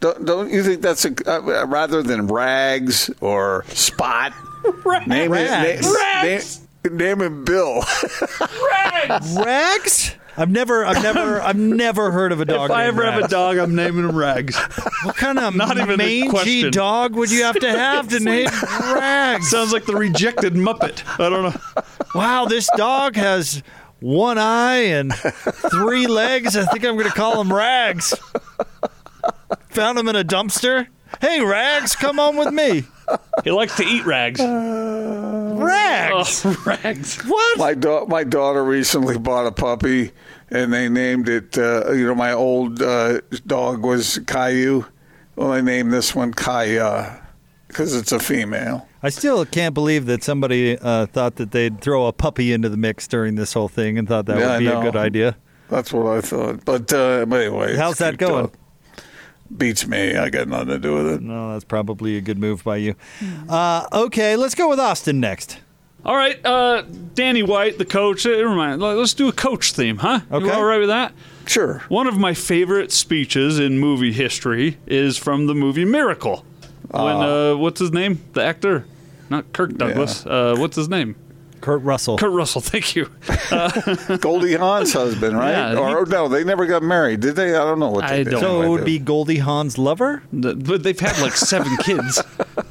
[0.00, 4.32] don't, don't you think that's a uh, rather than Rags or Spot?
[5.06, 5.86] Name Rags.
[5.86, 5.94] it.
[5.94, 6.60] Rags.
[6.84, 7.84] Name, name him Bill.
[8.72, 9.36] Rags.
[9.36, 10.16] Rags?
[10.36, 12.70] I've never, I've never, I've never heard of a dog.
[12.70, 14.56] If I ever have a dog, I'm naming him Rags.
[15.04, 18.48] what kind of Not even mangy dog would you have to have to name
[18.94, 19.50] Rags?
[19.50, 21.02] Sounds like the rejected Muppet.
[21.18, 21.82] I don't know.
[22.14, 23.62] Wow, this dog has
[24.00, 26.56] one eye and three legs.
[26.56, 28.14] I think I'm going to call him Rags.
[29.70, 30.88] Found him in a dumpster.
[31.20, 32.84] Hey, Rags, come on with me.
[33.44, 34.40] He likes to eat rags.
[34.40, 36.42] Uh, Rags.
[36.44, 37.20] Oh, rags.
[37.24, 37.58] What?
[37.58, 40.12] my da- my daughter recently bought a puppy,
[40.50, 41.56] and they named it.
[41.56, 44.84] Uh, you know, my old uh, dog was Caillou.
[45.36, 47.26] Well, I named this one Kaya
[47.68, 48.86] because it's a female.
[49.02, 52.76] I still can't believe that somebody uh, thought that they'd throw a puppy into the
[52.76, 55.36] mix during this whole thing and thought that Yeah, would be a good idea.
[55.70, 56.64] That's what I thought.
[56.66, 58.46] But, uh, but anyway, How's that going?
[58.46, 58.54] dog.
[59.56, 60.16] Beats me.
[60.16, 61.22] I got nothing to do with it.
[61.22, 62.94] No, that's probably a good move by you.
[63.48, 65.58] Uh, okay, let's go with Austin next.
[66.04, 66.82] All right, uh,
[67.14, 68.24] Danny White, the coach.
[68.24, 70.20] Uh, remind, let's do a coach theme, huh?
[70.30, 70.50] You Okay.
[70.50, 71.12] all right with that?
[71.46, 71.82] Sure.
[71.88, 76.44] One of my favorite speeches in movie history is from the movie Miracle.
[76.90, 78.22] When uh, what's his name?
[78.32, 78.86] The actor,
[79.28, 80.24] not Kirk Douglas.
[80.24, 81.16] Uh, what's his name?
[81.60, 82.16] Kurt Russell.
[82.18, 82.60] Kurt Russell.
[82.62, 83.10] Thank you.
[84.18, 85.50] Goldie Hawn's husband, right?
[85.50, 87.54] Yeah, or no, they never got married, did they?
[87.54, 88.30] I don't know what they I did.
[88.30, 90.22] don't so it would be Goldie Hawn's lover?
[90.32, 92.22] But they've had like seven kids.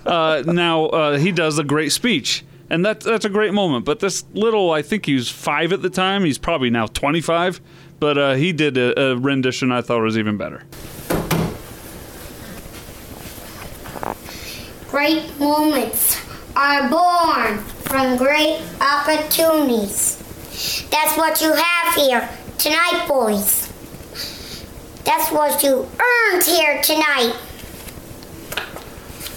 [0.06, 3.86] Uh, now uh, he does a great speech, and that's that's a great moment.
[3.86, 6.24] But this little, I think he was five at the time.
[6.26, 7.62] He's probably now twenty five.
[8.00, 10.64] But uh, he did a, a rendition I thought was even better.
[14.90, 16.20] Great moments
[16.56, 20.18] are born from great opportunities.
[20.92, 23.68] That's what you have here tonight, boys.
[25.06, 27.34] That's what you earned here tonight.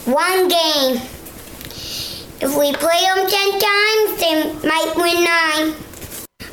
[0.05, 1.01] One game.
[2.43, 5.75] If we play them ten times, they might win nine.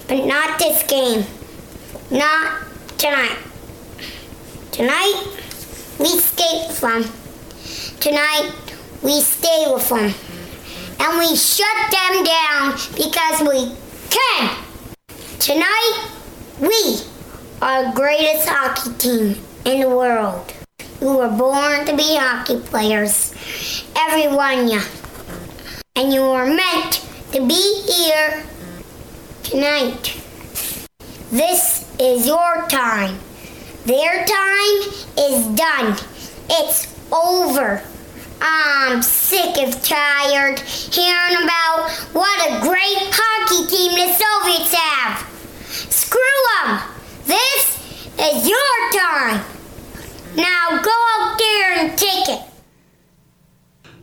[0.08, 1.26] But not this game.
[2.12, 2.64] Not
[2.98, 3.40] tonight.
[4.72, 5.38] Tonight,
[6.00, 7.04] we skate them.
[8.00, 8.54] Tonight,
[9.02, 10.14] we stay with them.
[11.00, 13.76] And we shut them down because we
[14.10, 14.58] can.
[15.40, 16.10] Tonight,
[16.60, 17.02] we
[17.62, 20.54] are the greatest hockey team in the world.
[21.00, 23.34] We were born to be hockey players.
[23.96, 24.82] Every one of you.
[25.96, 28.44] And you were meant to be here
[29.44, 30.22] tonight.
[31.32, 33.18] This is your time.
[33.86, 34.78] Their time
[35.18, 35.96] is done.
[36.50, 37.82] It's over.
[38.41, 45.28] I'm sick of tired hearing about what a great hockey team the Soviets have.
[45.91, 46.19] Screw
[46.63, 46.82] them.
[47.25, 47.78] This
[48.19, 49.43] is your time.
[50.36, 52.41] Now go out there and take it.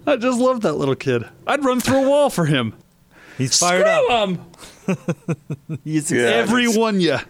[0.06, 1.24] I just love that little kid.
[1.46, 2.74] I'd run through a wall for him.
[3.38, 4.28] He's fired Screw up.
[4.28, 5.78] him.
[5.84, 6.22] He's Yeah.
[6.22, 7.22] Every it's- one, yeah.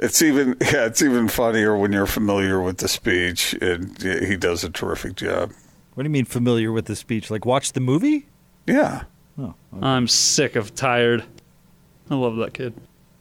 [0.00, 4.62] It's even yeah, it's even funnier when you're familiar with the speech, and he does
[4.62, 5.50] a terrific job.
[5.98, 7.28] What do you mean familiar with the speech?
[7.28, 8.28] Like watch the movie?
[8.68, 9.02] Yeah,
[9.36, 11.24] oh, I'm sick of tired.
[12.08, 12.72] I love that kid.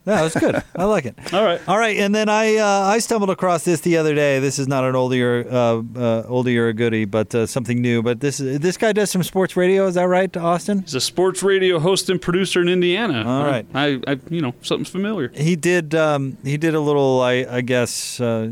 [0.07, 0.63] That was good.
[0.73, 1.17] I like it.
[1.33, 1.59] All right.
[1.67, 4.39] All right, and then I uh, I stumbled across this the other day.
[4.39, 7.81] This is not an oldie or uh, uh, oldie or a goodie, but uh, something
[7.81, 8.01] new.
[8.01, 9.85] But this this guy does some sports radio.
[9.85, 10.83] Is that right, Austin?
[10.83, 13.25] He's a sports radio host and producer in Indiana.
[13.27, 13.65] All right.
[13.73, 15.27] I, I you know, something's familiar.
[15.35, 18.47] He did um, he did a little I, I guess uh,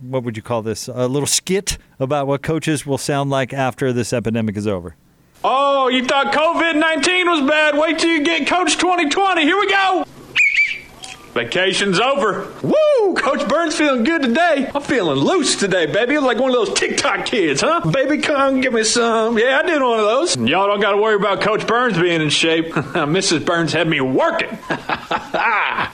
[0.00, 3.94] what would you call this a little skit about what coaches will sound like after
[3.94, 4.94] this epidemic is over.
[5.42, 7.78] Oh, you thought COVID 19 was bad?
[7.78, 9.42] Wait till you get Coach 2020.
[9.42, 10.04] Here we go.
[11.38, 12.52] Vacation's over.
[12.64, 13.14] Woo!
[13.14, 14.68] Coach Burns feeling good today.
[14.74, 16.16] I'm feeling loose today, baby.
[16.16, 17.88] I'm like one of those TikTok kids, huh?
[17.88, 19.38] Baby, come give me some.
[19.38, 20.36] Yeah, I did one of those.
[20.36, 22.72] Y'all don't got to worry about Coach Burns being in shape.
[22.72, 23.44] Mrs.
[23.44, 24.48] Burns had me working.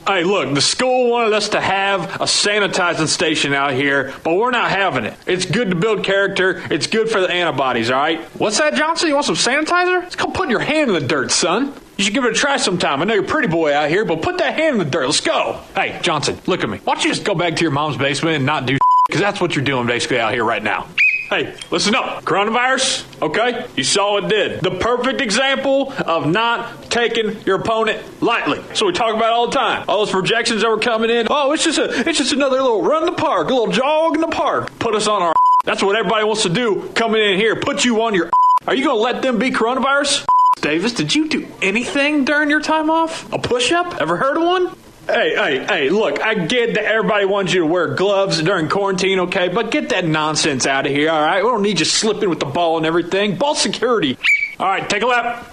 [0.06, 4.50] hey, look, the school wanted us to have a sanitizing station out here, but we're
[4.50, 5.14] not having it.
[5.26, 6.62] It's good to build character.
[6.70, 8.22] It's good for the antibodies, all right?
[8.38, 9.08] What's that, Johnson?
[9.08, 10.04] You want some sanitizer?
[10.04, 11.74] It's called putting your hand in the dirt, son.
[11.96, 13.02] You should give it a try sometime.
[13.02, 15.06] I know you're a pretty boy out here, but put that hand in the dirt.
[15.06, 15.60] Let's go.
[15.74, 16.78] Hey, Johnson, look at me.
[16.78, 19.40] Why don't you just go back to your mom's basement and not do because that's
[19.40, 20.88] what you're doing basically out here right now.
[21.30, 22.24] Hey, listen up.
[22.24, 23.66] Coronavirus, okay?
[23.76, 24.60] You saw it did.
[24.60, 28.60] The perfect example of not taking your opponent lightly.
[28.74, 29.84] So we talk about all the time.
[29.88, 31.26] All those projections that were coming in.
[31.30, 34.14] Oh, it's just a it's just another little run in the park, a little jog
[34.14, 34.78] in the park.
[34.78, 37.56] Put us on our That's what everybody wants to do coming in here.
[37.56, 38.30] Put you on your
[38.66, 40.26] Are you to let them be coronavirus?
[40.60, 43.30] Davis, did you do anything during your time off?
[43.32, 44.00] A push up?
[44.00, 44.66] Ever heard of one?
[45.06, 49.20] Hey, hey, hey, look, I get that everybody wants you to wear gloves during quarantine,
[49.20, 49.48] okay?
[49.48, 51.44] But get that nonsense out of here, all right?
[51.44, 53.36] We don't need you slipping with the ball and everything.
[53.36, 54.16] Ball security.
[54.58, 55.46] All right, take a lap.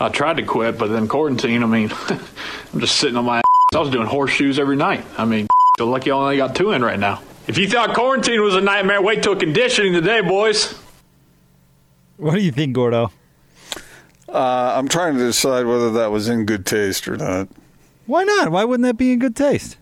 [0.00, 3.44] I tried to quit, but then quarantine, I mean, I'm just sitting on my ass.
[3.72, 5.04] I was doing horseshoes every night.
[5.16, 5.46] I mean,
[5.78, 7.22] feel like you only got two in right now.
[7.46, 10.74] If you thought quarantine was a nightmare, wait till conditioning today, boys.
[12.16, 13.12] What do you think, Gordo?
[14.28, 17.48] Uh, I'm trying to decide whether that was in good taste or not.
[18.06, 18.50] Why not?
[18.50, 19.76] Why wouldn't that be in good taste?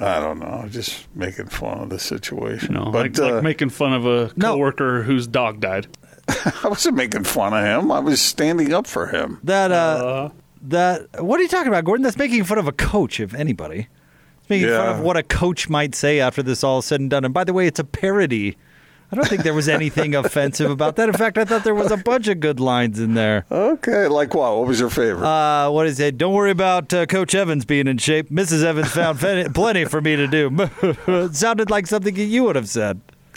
[0.00, 0.66] I don't know.
[0.68, 2.74] Just making fun of the situation.
[2.74, 5.86] No, but like, uh, like making fun of a coworker whose dog died.
[6.28, 7.90] I wasn't making fun of him.
[7.92, 9.38] I was standing up for him.
[9.44, 10.30] That uh,
[10.62, 12.02] that what are you talking about, Gordon?
[12.02, 13.88] That's making fun of a coach, if anybody.
[14.40, 17.10] It's making fun of what a coach might say after this all is said and
[17.10, 17.24] done.
[17.24, 18.56] And by the way, it's a parody.
[19.12, 21.10] I don't think there was anything offensive about that.
[21.10, 23.44] In fact, I thought there was a bunch of good lines in there.
[23.50, 24.56] Okay, like what?
[24.56, 25.26] What was your favorite?
[25.26, 26.16] Uh, what is it?
[26.16, 28.30] Don't worry about uh, Coach Evans being in shape.
[28.30, 28.64] Mrs.
[28.64, 29.18] Evans found
[29.54, 30.50] plenty for me to do.
[31.06, 33.02] it sounded like something you would have said.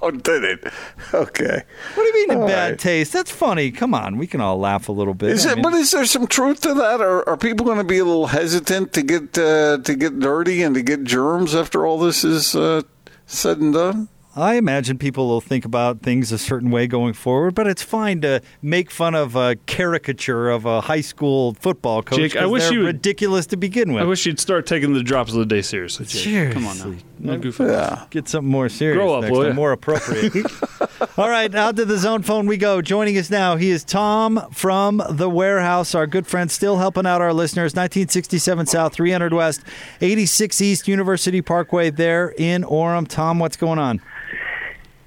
[0.00, 0.72] oh, did it?
[1.12, 1.62] Okay.
[1.94, 2.78] What do you mean in bad right.
[2.78, 3.12] taste?
[3.12, 3.72] That's funny.
[3.72, 5.30] Come on, we can all laugh a little bit.
[5.30, 5.54] Is I it?
[5.56, 7.00] mean- But is there some truth to that?
[7.00, 10.62] Are, are people going to be a little hesitant to get uh, to get dirty
[10.62, 12.82] and to get germs after all this is uh,
[13.26, 14.08] said and done?
[14.36, 18.20] I imagine people will think about things a certain way going forward, but it's fine
[18.22, 22.18] to make fun of a caricature of a high school football coach.
[22.18, 24.02] Jake, I 'cause wish you would- ridiculous to begin with.
[24.02, 26.06] I wish you'd start taking the drops of the day seriously.
[26.06, 26.52] Jake.
[26.52, 26.82] Come on now.
[26.84, 27.04] Seriously.
[27.20, 28.10] No goofing.
[28.10, 28.96] Get something more serious.
[28.96, 30.44] Grow up, next will time, more appropriate.
[31.16, 32.82] All right, out to the zone phone we go.
[32.82, 37.20] Joining us now, he is Tom from the warehouse, our good friend, still helping out
[37.22, 37.74] our listeners.
[37.76, 39.62] 1967 South, 300 West,
[40.00, 43.06] 86 East University Parkway, there in Orem.
[43.06, 44.00] Tom, what's going on?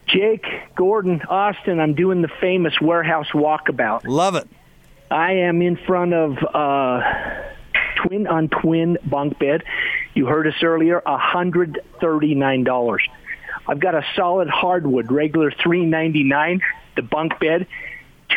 [0.08, 4.02] Jake, Gordon, Austin, I'm doing the famous warehouse walkabout.
[4.06, 4.48] Love it.
[5.12, 7.02] I am in front of uh,
[7.96, 9.64] twin on twin bunk bed.
[10.14, 13.00] You heard us earlier, $139.
[13.68, 16.62] I've got a solid hardwood, regular 399.
[16.96, 17.68] The bunk bed,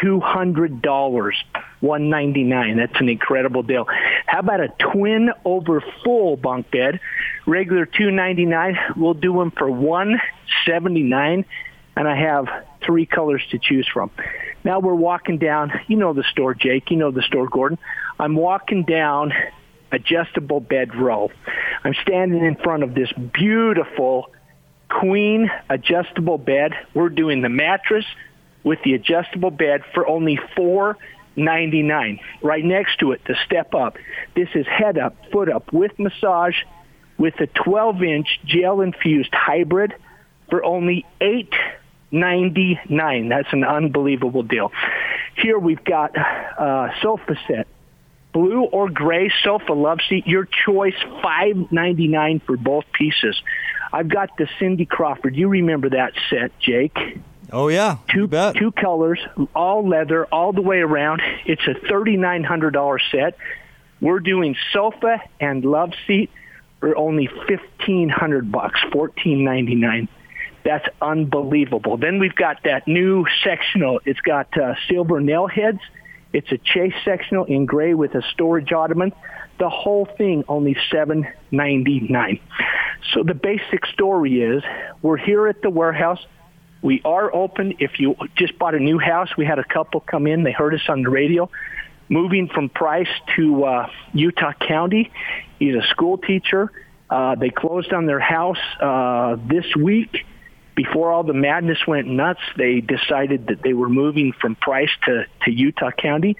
[0.02, 1.32] $200,
[1.80, 2.76] 199.
[2.76, 3.86] That's an incredible deal.
[4.30, 7.00] How about a twin over full bunk bed?
[7.46, 8.78] Regular 299.
[8.96, 11.44] We'll do them for 179
[11.96, 12.46] and I have
[12.80, 14.12] three colors to choose from.
[14.62, 17.76] Now we're walking down, you know the store, Jake, you know the store, Gordon.
[18.20, 19.32] I'm walking down
[19.90, 21.32] adjustable bed row.
[21.82, 24.30] I'm standing in front of this beautiful
[24.88, 26.74] queen adjustable bed.
[26.94, 28.04] We're doing the mattress
[28.62, 30.98] with the adjustable bed for only four
[31.36, 32.20] ninety nine.
[32.42, 33.96] Right next to it, the step up.
[34.34, 36.56] This is head up, foot up with massage
[37.18, 39.92] with a 12 inch gel infused hybrid
[40.48, 41.52] for only eight
[42.10, 43.28] ninety nine.
[43.28, 44.72] That's an unbelievable deal.
[45.36, 47.66] Here we've got uh, sofa set,
[48.32, 50.26] blue or gray sofa love seat.
[50.26, 53.40] Your choice, five ninety nine for both pieces.
[53.92, 55.36] I've got the Cindy Crawford.
[55.36, 56.96] You remember that set, Jake?
[57.52, 59.18] Oh yeah, two two colors,
[59.54, 61.20] all leather, all the way around.
[61.46, 63.36] It's a thirty nine hundred dollar set.
[64.00, 66.30] We're doing sofa and love seat
[66.78, 70.08] for only fifteen hundred bucks, fourteen ninety nine.
[70.64, 71.96] That's unbelievable.
[71.96, 74.00] Then we've got that new sectional.
[74.04, 75.80] It's got uh, silver nail heads
[76.32, 79.12] It's a chase sectional in gray with a storage ottoman.
[79.58, 82.40] The whole thing only seven ninety nine.
[83.12, 84.62] So the basic story is
[85.02, 86.24] we're here at the warehouse.
[86.82, 87.74] We are open.
[87.78, 90.44] If you just bought a new house, we had a couple come in.
[90.44, 91.50] They heard us on the radio.
[92.08, 95.12] Moving from Price to uh, Utah County.
[95.58, 96.72] He's a school teacher.
[97.08, 100.24] Uh, they closed on their house uh, this week.
[100.74, 105.26] Before all the madness went nuts, they decided that they were moving from Price to,
[105.44, 106.36] to Utah County.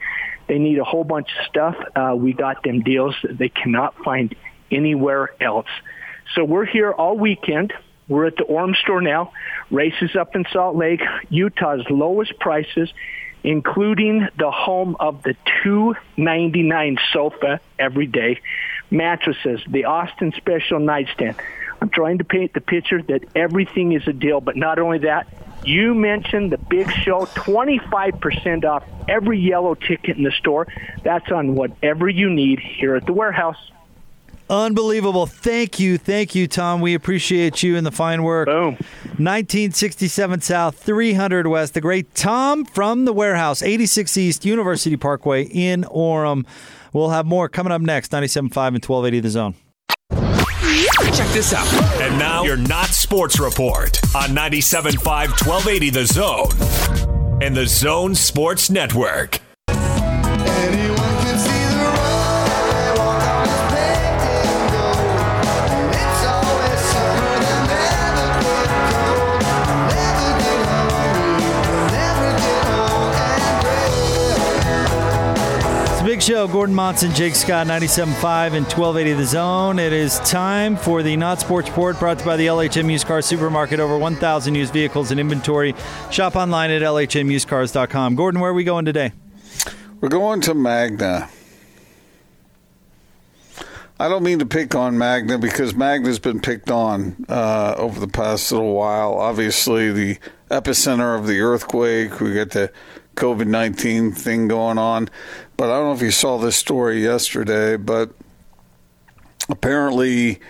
[0.49, 1.76] They need a whole bunch of stuff.
[1.95, 4.34] Uh, we got them deals that they cannot find
[4.70, 5.68] anywhere else.
[6.34, 7.72] So we're here all weekend.
[8.11, 9.32] We're at the Orem store now.
[9.70, 11.00] Races up in Salt Lake.
[11.28, 12.92] Utah's lowest prices,
[13.44, 18.40] including the home of the 299 sofa every day.
[18.90, 21.36] Mattresses, the Austin Special nightstand.
[21.80, 25.28] I'm trying to paint the picture that everything is a deal, but not only that,
[25.64, 30.66] you mentioned the big show, 25% off every yellow ticket in the store.
[31.04, 33.70] That's on whatever you need here at the warehouse.
[34.51, 35.26] Unbelievable.
[35.26, 35.96] Thank you.
[35.96, 36.80] Thank you, Tom.
[36.80, 38.48] We appreciate you and the fine work.
[38.48, 38.76] Boom.
[39.20, 41.74] 1967 South, 300 West.
[41.74, 46.44] The great Tom from the warehouse, 86 East, University Parkway in Orem.
[46.92, 49.55] We'll have more coming up next, 97.5 and 1280 The Zone.
[51.14, 51.72] Check this out.
[52.01, 55.05] And now, your Not Sports Report on 97.5
[55.46, 59.40] 1280 The Zone and The Zone Sports Network.
[59.68, 60.99] It's
[76.21, 76.47] big show.
[76.47, 79.79] Gordon Monson, Jake Scott, 97.5 and 1280 The Zone.
[79.79, 83.07] It is time for the Not Sports Report brought to you by the LHM Used
[83.07, 83.81] Car Supermarket.
[83.81, 85.75] Over 1,000 used vehicles in inventory.
[86.11, 88.16] Shop online at LHMUsedCars.com.
[88.16, 89.12] Gordon, where are we going today?
[90.01, 91.31] We're going to Magna.
[93.99, 98.09] I don't mean to pick on Magna because Magna's been picked on uh, over the
[98.09, 99.14] past little while.
[99.14, 100.18] Obviously, the
[100.51, 102.21] epicenter of the earthquake.
[102.21, 102.73] We got the
[103.21, 105.09] COVID 19 thing going on.
[105.57, 108.11] But I don't know if you saw this story yesterday, but
[109.51, 110.41] apparently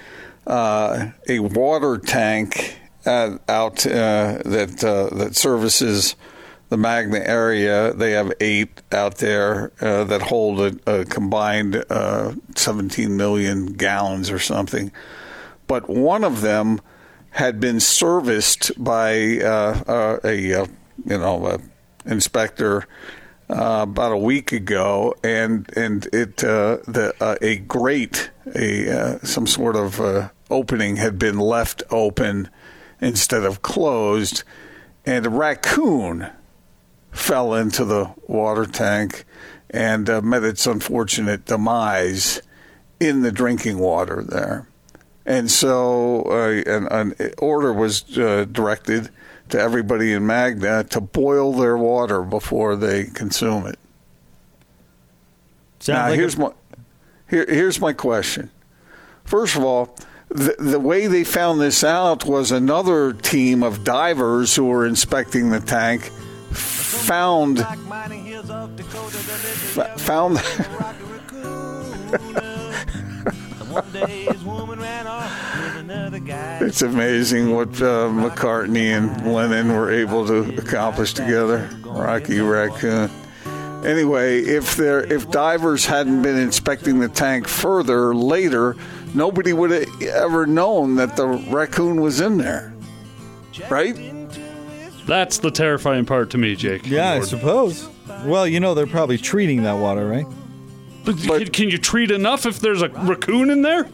[0.46, 6.14] uh, a water tank at, out uh, that uh, that services
[6.68, 7.92] the Magna area.
[7.92, 14.30] They have eight out there uh, that hold a, a combined uh, 17 million gallons
[14.30, 14.92] or something.
[15.66, 16.80] But one of them
[17.30, 20.68] had been serviced by uh, a you
[21.06, 21.58] know
[22.06, 22.86] inspector
[23.50, 29.18] uh, about a week ago, and and it uh, the uh, a grate a uh,
[29.20, 32.48] some sort of uh, opening had been left open
[33.00, 34.44] instead of closed,
[35.04, 36.28] and a raccoon
[37.10, 39.24] fell into the water tank
[39.70, 42.40] and uh, met its unfortunate demise
[43.00, 44.68] in the drinking water there.
[45.26, 49.10] And so an, an order was directed
[49.50, 53.78] to everybody in Magna to boil their water before they consume it.
[55.80, 56.52] Sounds now, like here's a- my
[57.28, 58.50] here, here's my question.
[59.24, 59.96] First of all,
[60.28, 65.50] the, the way they found this out was another team of divers who were inspecting
[65.50, 66.10] the tank
[66.52, 67.66] found fa-
[69.98, 70.40] found
[75.92, 81.68] It's amazing what uh, McCartney and Lennon were able to accomplish together.
[81.82, 83.10] Rocky Raccoon.
[83.84, 88.76] Anyway, if there if divers hadn't been inspecting the tank further later,
[89.14, 92.72] nobody would have ever known that the raccoon was in there.
[93.68, 93.96] Right?
[95.06, 96.86] That's the terrifying part to me, Jake.
[96.86, 97.88] Yeah, I suppose.
[98.24, 100.26] Well, you know, they're probably treating that water, right?
[101.04, 103.88] But, can, can you treat enough if there's a raccoon in there?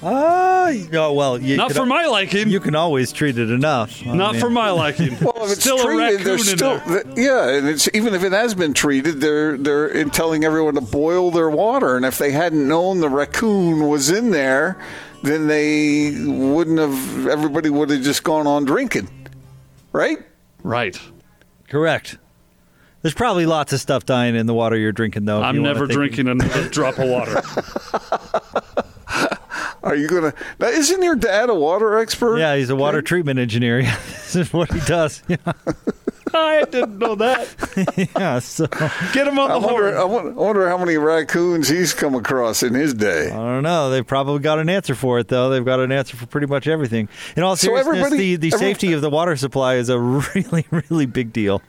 [0.00, 2.48] Ah, oh, well, you Not could- for my liking.
[2.48, 4.00] You can always treat it enough.
[4.06, 5.16] I Not mean- for my liking.
[5.20, 7.02] Well, if it's still a treated, raccoon there's in still there.
[7.02, 10.74] th- yeah, and it's even if it has been treated, they're they're in telling everyone
[10.74, 14.78] to boil their water, and if they hadn't known the raccoon was in there,
[15.22, 17.26] then they wouldn't have.
[17.26, 19.08] Everybody would have just gone on drinking,
[19.92, 20.18] right?
[20.62, 21.00] Right.
[21.68, 22.18] Correct.
[23.02, 25.38] There's probably lots of stuff dying in the water you're drinking, though.
[25.38, 27.42] if I'm you wanna never think- drinking another drop of water.
[29.88, 30.34] Are you gonna?
[30.60, 32.38] Now, isn't your dad a water expert?
[32.38, 33.82] Yeah, he's a water treatment engineer.
[34.08, 35.22] this is what he does.
[35.28, 35.36] Yeah.
[36.34, 38.10] I didn't know that.
[38.18, 38.66] yeah so
[39.14, 39.96] Get him on I the wonder, horn.
[39.96, 43.30] I won- I wonder how many raccoons he's come across in his day.
[43.30, 43.88] I don't know.
[43.88, 45.48] They've probably got an answer for it, though.
[45.48, 47.08] They've got an answer for pretty much everything.
[47.34, 49.98] In all So seriousness, everybody- the, the every- safety of the water supply is a
[49.98, 51.62] really, really big deal.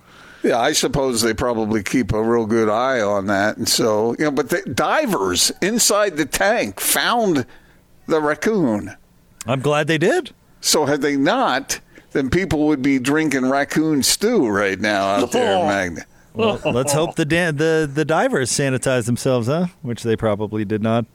[0.44, 4.26] Yeah, I suppose they probably keep a real good eye on that, and so you
[4.26, 4.32] know.
[4.32, 7.46] But the divers inside the tank found
[8.10, 8.96] the raccoon.
[9.46, 10.32] I'm glad they did.
[10.62, 11.80] So had they not,
[12.12, 16.06] then people would be drinking raccoon stew right now out there in Magna.
[16.34, 19.68] Well, let's hope the dan- the the divers sanitize themselves, huh?
[19.82, 21.06] Which they probably did not.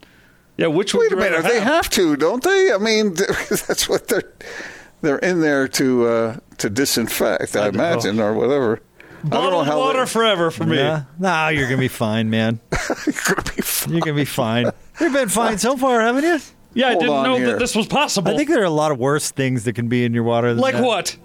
[0.57, 2.71] Yeah, which Wait a minute, they have to, don't they?
[2.71, 3.13] I mean,
[3.49, 4.31] that's what they're
[5.01, 8.81] they're in there to uh, to disinfect, I, imagine, or whatever.
[9.25, 10.77] I don't know Bottled how water they- forever for me.
[10.77, 11.03] Yeah.
[11.17, 12.59] Nah, you're gonna be fine, man.
[13.87, 14.71] You're gonna be fine.
[14.99, 16.39] You've been fine so far, haven't you?
[16.75, 17.47] Yeah, I Hold didn't on know here.
[17.47, 18.31] that this was possible.
[18.31, 20.49] I think there are a lot of worse things that can be in your water.
[20.53, 20.83] Than like that.
[20.83, 21.17] what?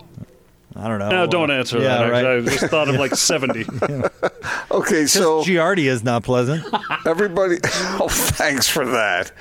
[0.77, 1.11] I don't know.
[1.11, 2.11] No, don't answer Yeah, that.
[2.13, 2.25] right.
[2.25, 3.65] I just thought of like 70.
[4.71, 6.65] Okay, so Giardia is not pleasant.
[7.05, 7.57] everybody.
[8.01, 9.33] Oh, thanks for that.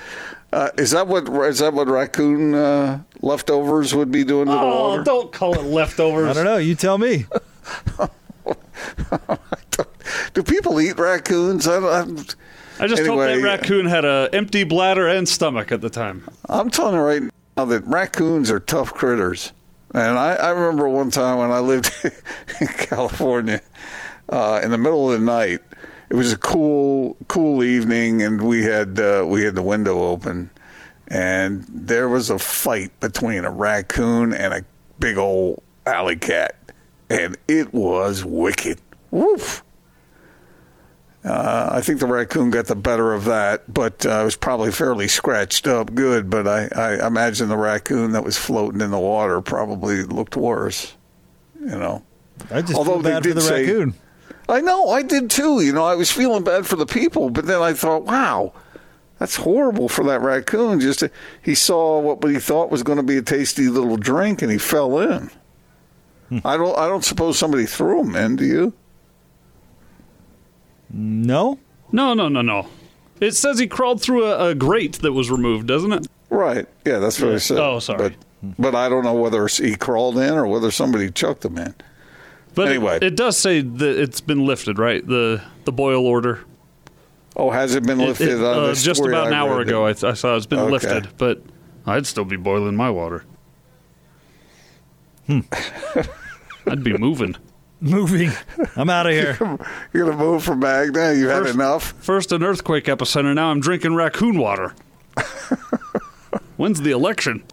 [0.52, 4.58] Uh, is that what is that what raccoon uh, leftovers would be doing to the
[4.58, 5.04] Oh, water?
[5.04, 6.30] don't call it leftovers.
[6.30, 6.58] I don't know.
[6.58, 7.26] You tell me.
[10.34, 11.68] Do people eat raccoons?
[11.68, 12.36] I, don't-
[12.80, 16.24] I just Anyway, hope that raccoon had an empty bladder and stomach at the time.
[16.48, 17.24] I'm telling you right
[17.58, 19.52] now that raccoons are tough critters.
[19.94, 21.92] And I, I remember one time when I lived
[22.62, 23.62] in California,
[24.30, 25.60] uh, in the middle of the night.
[26.10, 30.50] It was a cool, cool evening, and we had uh, we had the window open,
[31.08, 34.66] and there was a fight between a raccoon and a
[35.00, 36.56] big old alley cat,
[37.12, 38.80] and it was wicked.
[39.12, 39.64] Woof.
[41.24, 44.72] Uh, I think the raccoon got the better of that, but uh, it was probably
[44.72, 46.30] fairly scratched up good.
[46.30, 50.96] But I, I imagine the raccoon that was floating in the water probably looked worse.
[51.60, 52.04] You know.
[52.50, 53.94] I just Although feel bad for the say- raccoon.
[54.48, 55.62] I know, I did too.
[55.62, 58.52] You know, I was feeling bad for the people, but then I thought, wow,
[59.20, 60.80] that's horrible for that raccoon.
[60.80, 61.12] Just to,
[61.44, 64.58] he saw what he thought was going to be a tasty little drink, and he
[64.58, 65.30] fell in.
[66.46, 66.78] I don't.
[66.80, 68.38] I don't suppose somebody threw him in.
[68.38, 68.74] Do you?
[70.92, 71.60] No.
[71.92, 72.68] No, no, no, no.
[73.20, 76.08] It says he crawled through a, a grate that was removed, doesn't it?
[76.30, 76.68] Right.
[76.86, 77.58] Yeah, that's what I said.
[77.58, 78.16] Oh, sorry.
[78.42, 81.74] But, but I don't know whether he crawled in or whether somebody chucked him in.
[82.56, 83.00] But Anyway.
[83.02, 85.06] it, does say that it's been lifted, right?
[85.06, 86.40] The the boil order.
[87.36, 88.30] Oh, has it been lifted?
[88.30, 90.60] it, Uh, uh, just about an I hour ago, I, th- I saw it's been
[90.60, 90.72] Okay.
[90.72, 91.42] lifted, but
[91.86, 93.24] I'd still be boiling my water.
[95.28, 95.42] Hmm.
[96.68, 97.36] I'd be moving.
[97.82, 98.32] Moving.
[98.76, 99.38] I'm out of here.
[99.94, 101.14] You're gonna move from Magna?
[101.14, 101.94] You had enough?
[102.02, 104.74] First an earthquake epicenter, now I'm drinking raccoon water.
[106.58, 107.44] When's the election?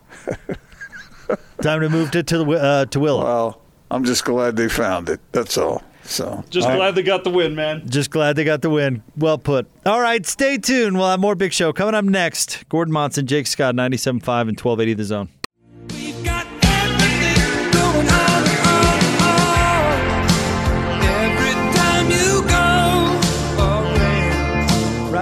[1.62, 3.24] Time to move to to, uh, to Willow.
[3.24, 3.61] Well,
[3.91, 5.20] I'm just glad they found it.
[5.33, 5.83] That's all.
[6.05, 7.83] So Just glad they got the win, man.
[7.89, 9.03] Just glad they got the win.
[9.16, 9.66] Well put.
[9.85, 10.97] All right, stay tuned.
[10.97, 12.68] We'll have more Big Show coming up next.
[12.68, 14.22] Gordon Monson, Jake Scott, 97.5 and
[14.61, 15.29] 1280 The Zone.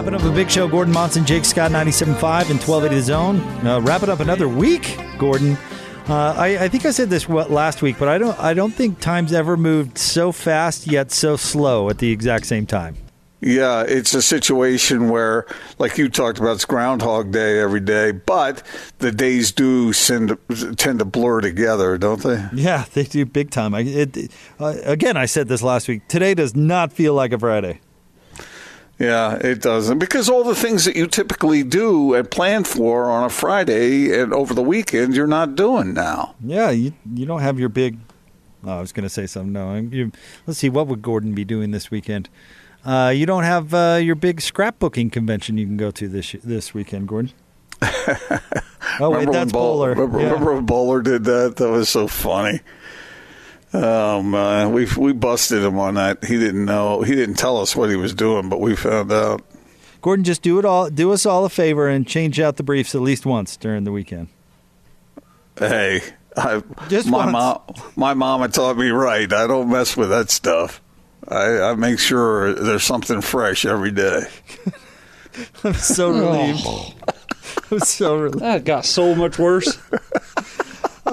[0.05, 3.41] Wrapping up a big show, Gordon Monson, Jake Scott, 97.5 and 1280 The Zone.
[3.67, 5.57] Uh, wrapping up another week, Gordon.
[6.07, 8.39] Uh, I, I think I said this last week, but I don't.
[8.39, 12.67] I don't think time's ever moved so fast yet so slow at the exact same
[12.67, 12.99] time.
[13.41, 15.47] Yeah, it's a situation where,
[15.79, 18.63] like you talked about, it's Groundhog Day every day, but
[18.99, 22.47] the days do tend to, tend to blur together, don't they?
[22.53, 23.75] Yeah, they do big time.
[23.75, 24.31] I, it,
[24.61, 26.07] uh, again, I said this last week.
[26.09, 27.81] Today does not feel like a Friday.
[28.99, 29.99] Yeah, it doesn't.
[29.99, 34.32] Because all the things that you typically do and plan for on a Friday and
[34.32, 36.34] over the weekend, you're not doing now.
[36.45, 37.99] Yeah, you you don't have your big.
[38.64, 39.53] Oh, I was going to say something.
[39.53, 40.12] No, you,
[40.47, 40.68] let's see.
[40.70, 42.28] What would Gordon be doing this weekend?
[42.84, 46.72] Uh, you don't have uh, your big scrapbooking convention you can go to this this
[46.72, 47.32] weekend, Gordon.
[47.82, 47.90] oh
[49.11, 49.90] wait, Remember that's when Bol- Bowler.
[49.90, 50.26] Remember, Yeah.
[50.28, 51.57] remember when Bowler did that?
[51.57, 52.61] That was so funny.
[53.77, 56.25] Oh man, we we busted him on that.
[56.25, 57.03] He didn't know.
[57.03, 59.43] He didn't tell us what he was doing, but we found out.
[60.01, 60.89] Gordon, just do it all.
[60.91, 63.91] Do us all a favor and change out the briefs at least once during the
[63.91, 64.29] weekend.
[65.59, 66.03] Hey,
[66.37, 67.61] I, Just my mom,
[67.97, 69.33] my mama taught me right.
[69.33, 70.81] I don't mess with that stuff.
[71.29, 74.25] I, I make sure there's something fresh every day.
[75.64, 76.20] I'm so oh.
[76.20, 76.95] relieved.
[77.70, 78.41] I'm so relieved.
[78.41, 79.79] That got so much worse.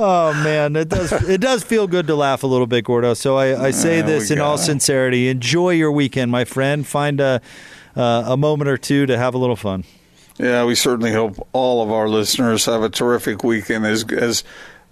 [0.04, 3.14] Oh man, it does it does feel good to laugh a little bit, Gordo.
[3.14, 5.30] So I, I say Yeah, this in all sincerity.
[5.30, 6.88] Enjoy your weekend, my friend.
[6.88, 7.40] Find a
[7.96, 9.84] uh, a moment or two to have a little fun.
[10.40, 13.86] Yeah, we certainly hope all of our listeners have a terrific weekend.
[13.86, 14.44] As as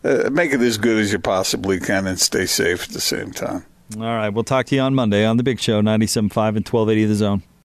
[0.03, 3.31] uh, make it as good as you possibly can, and stay safe at the same
[3.31, 3.65] time.
[3.95, 7.05] All right, we'll talk to you on Monday on the Big Show, 97.5 and 1280
[7.05, 7.43] The Zone.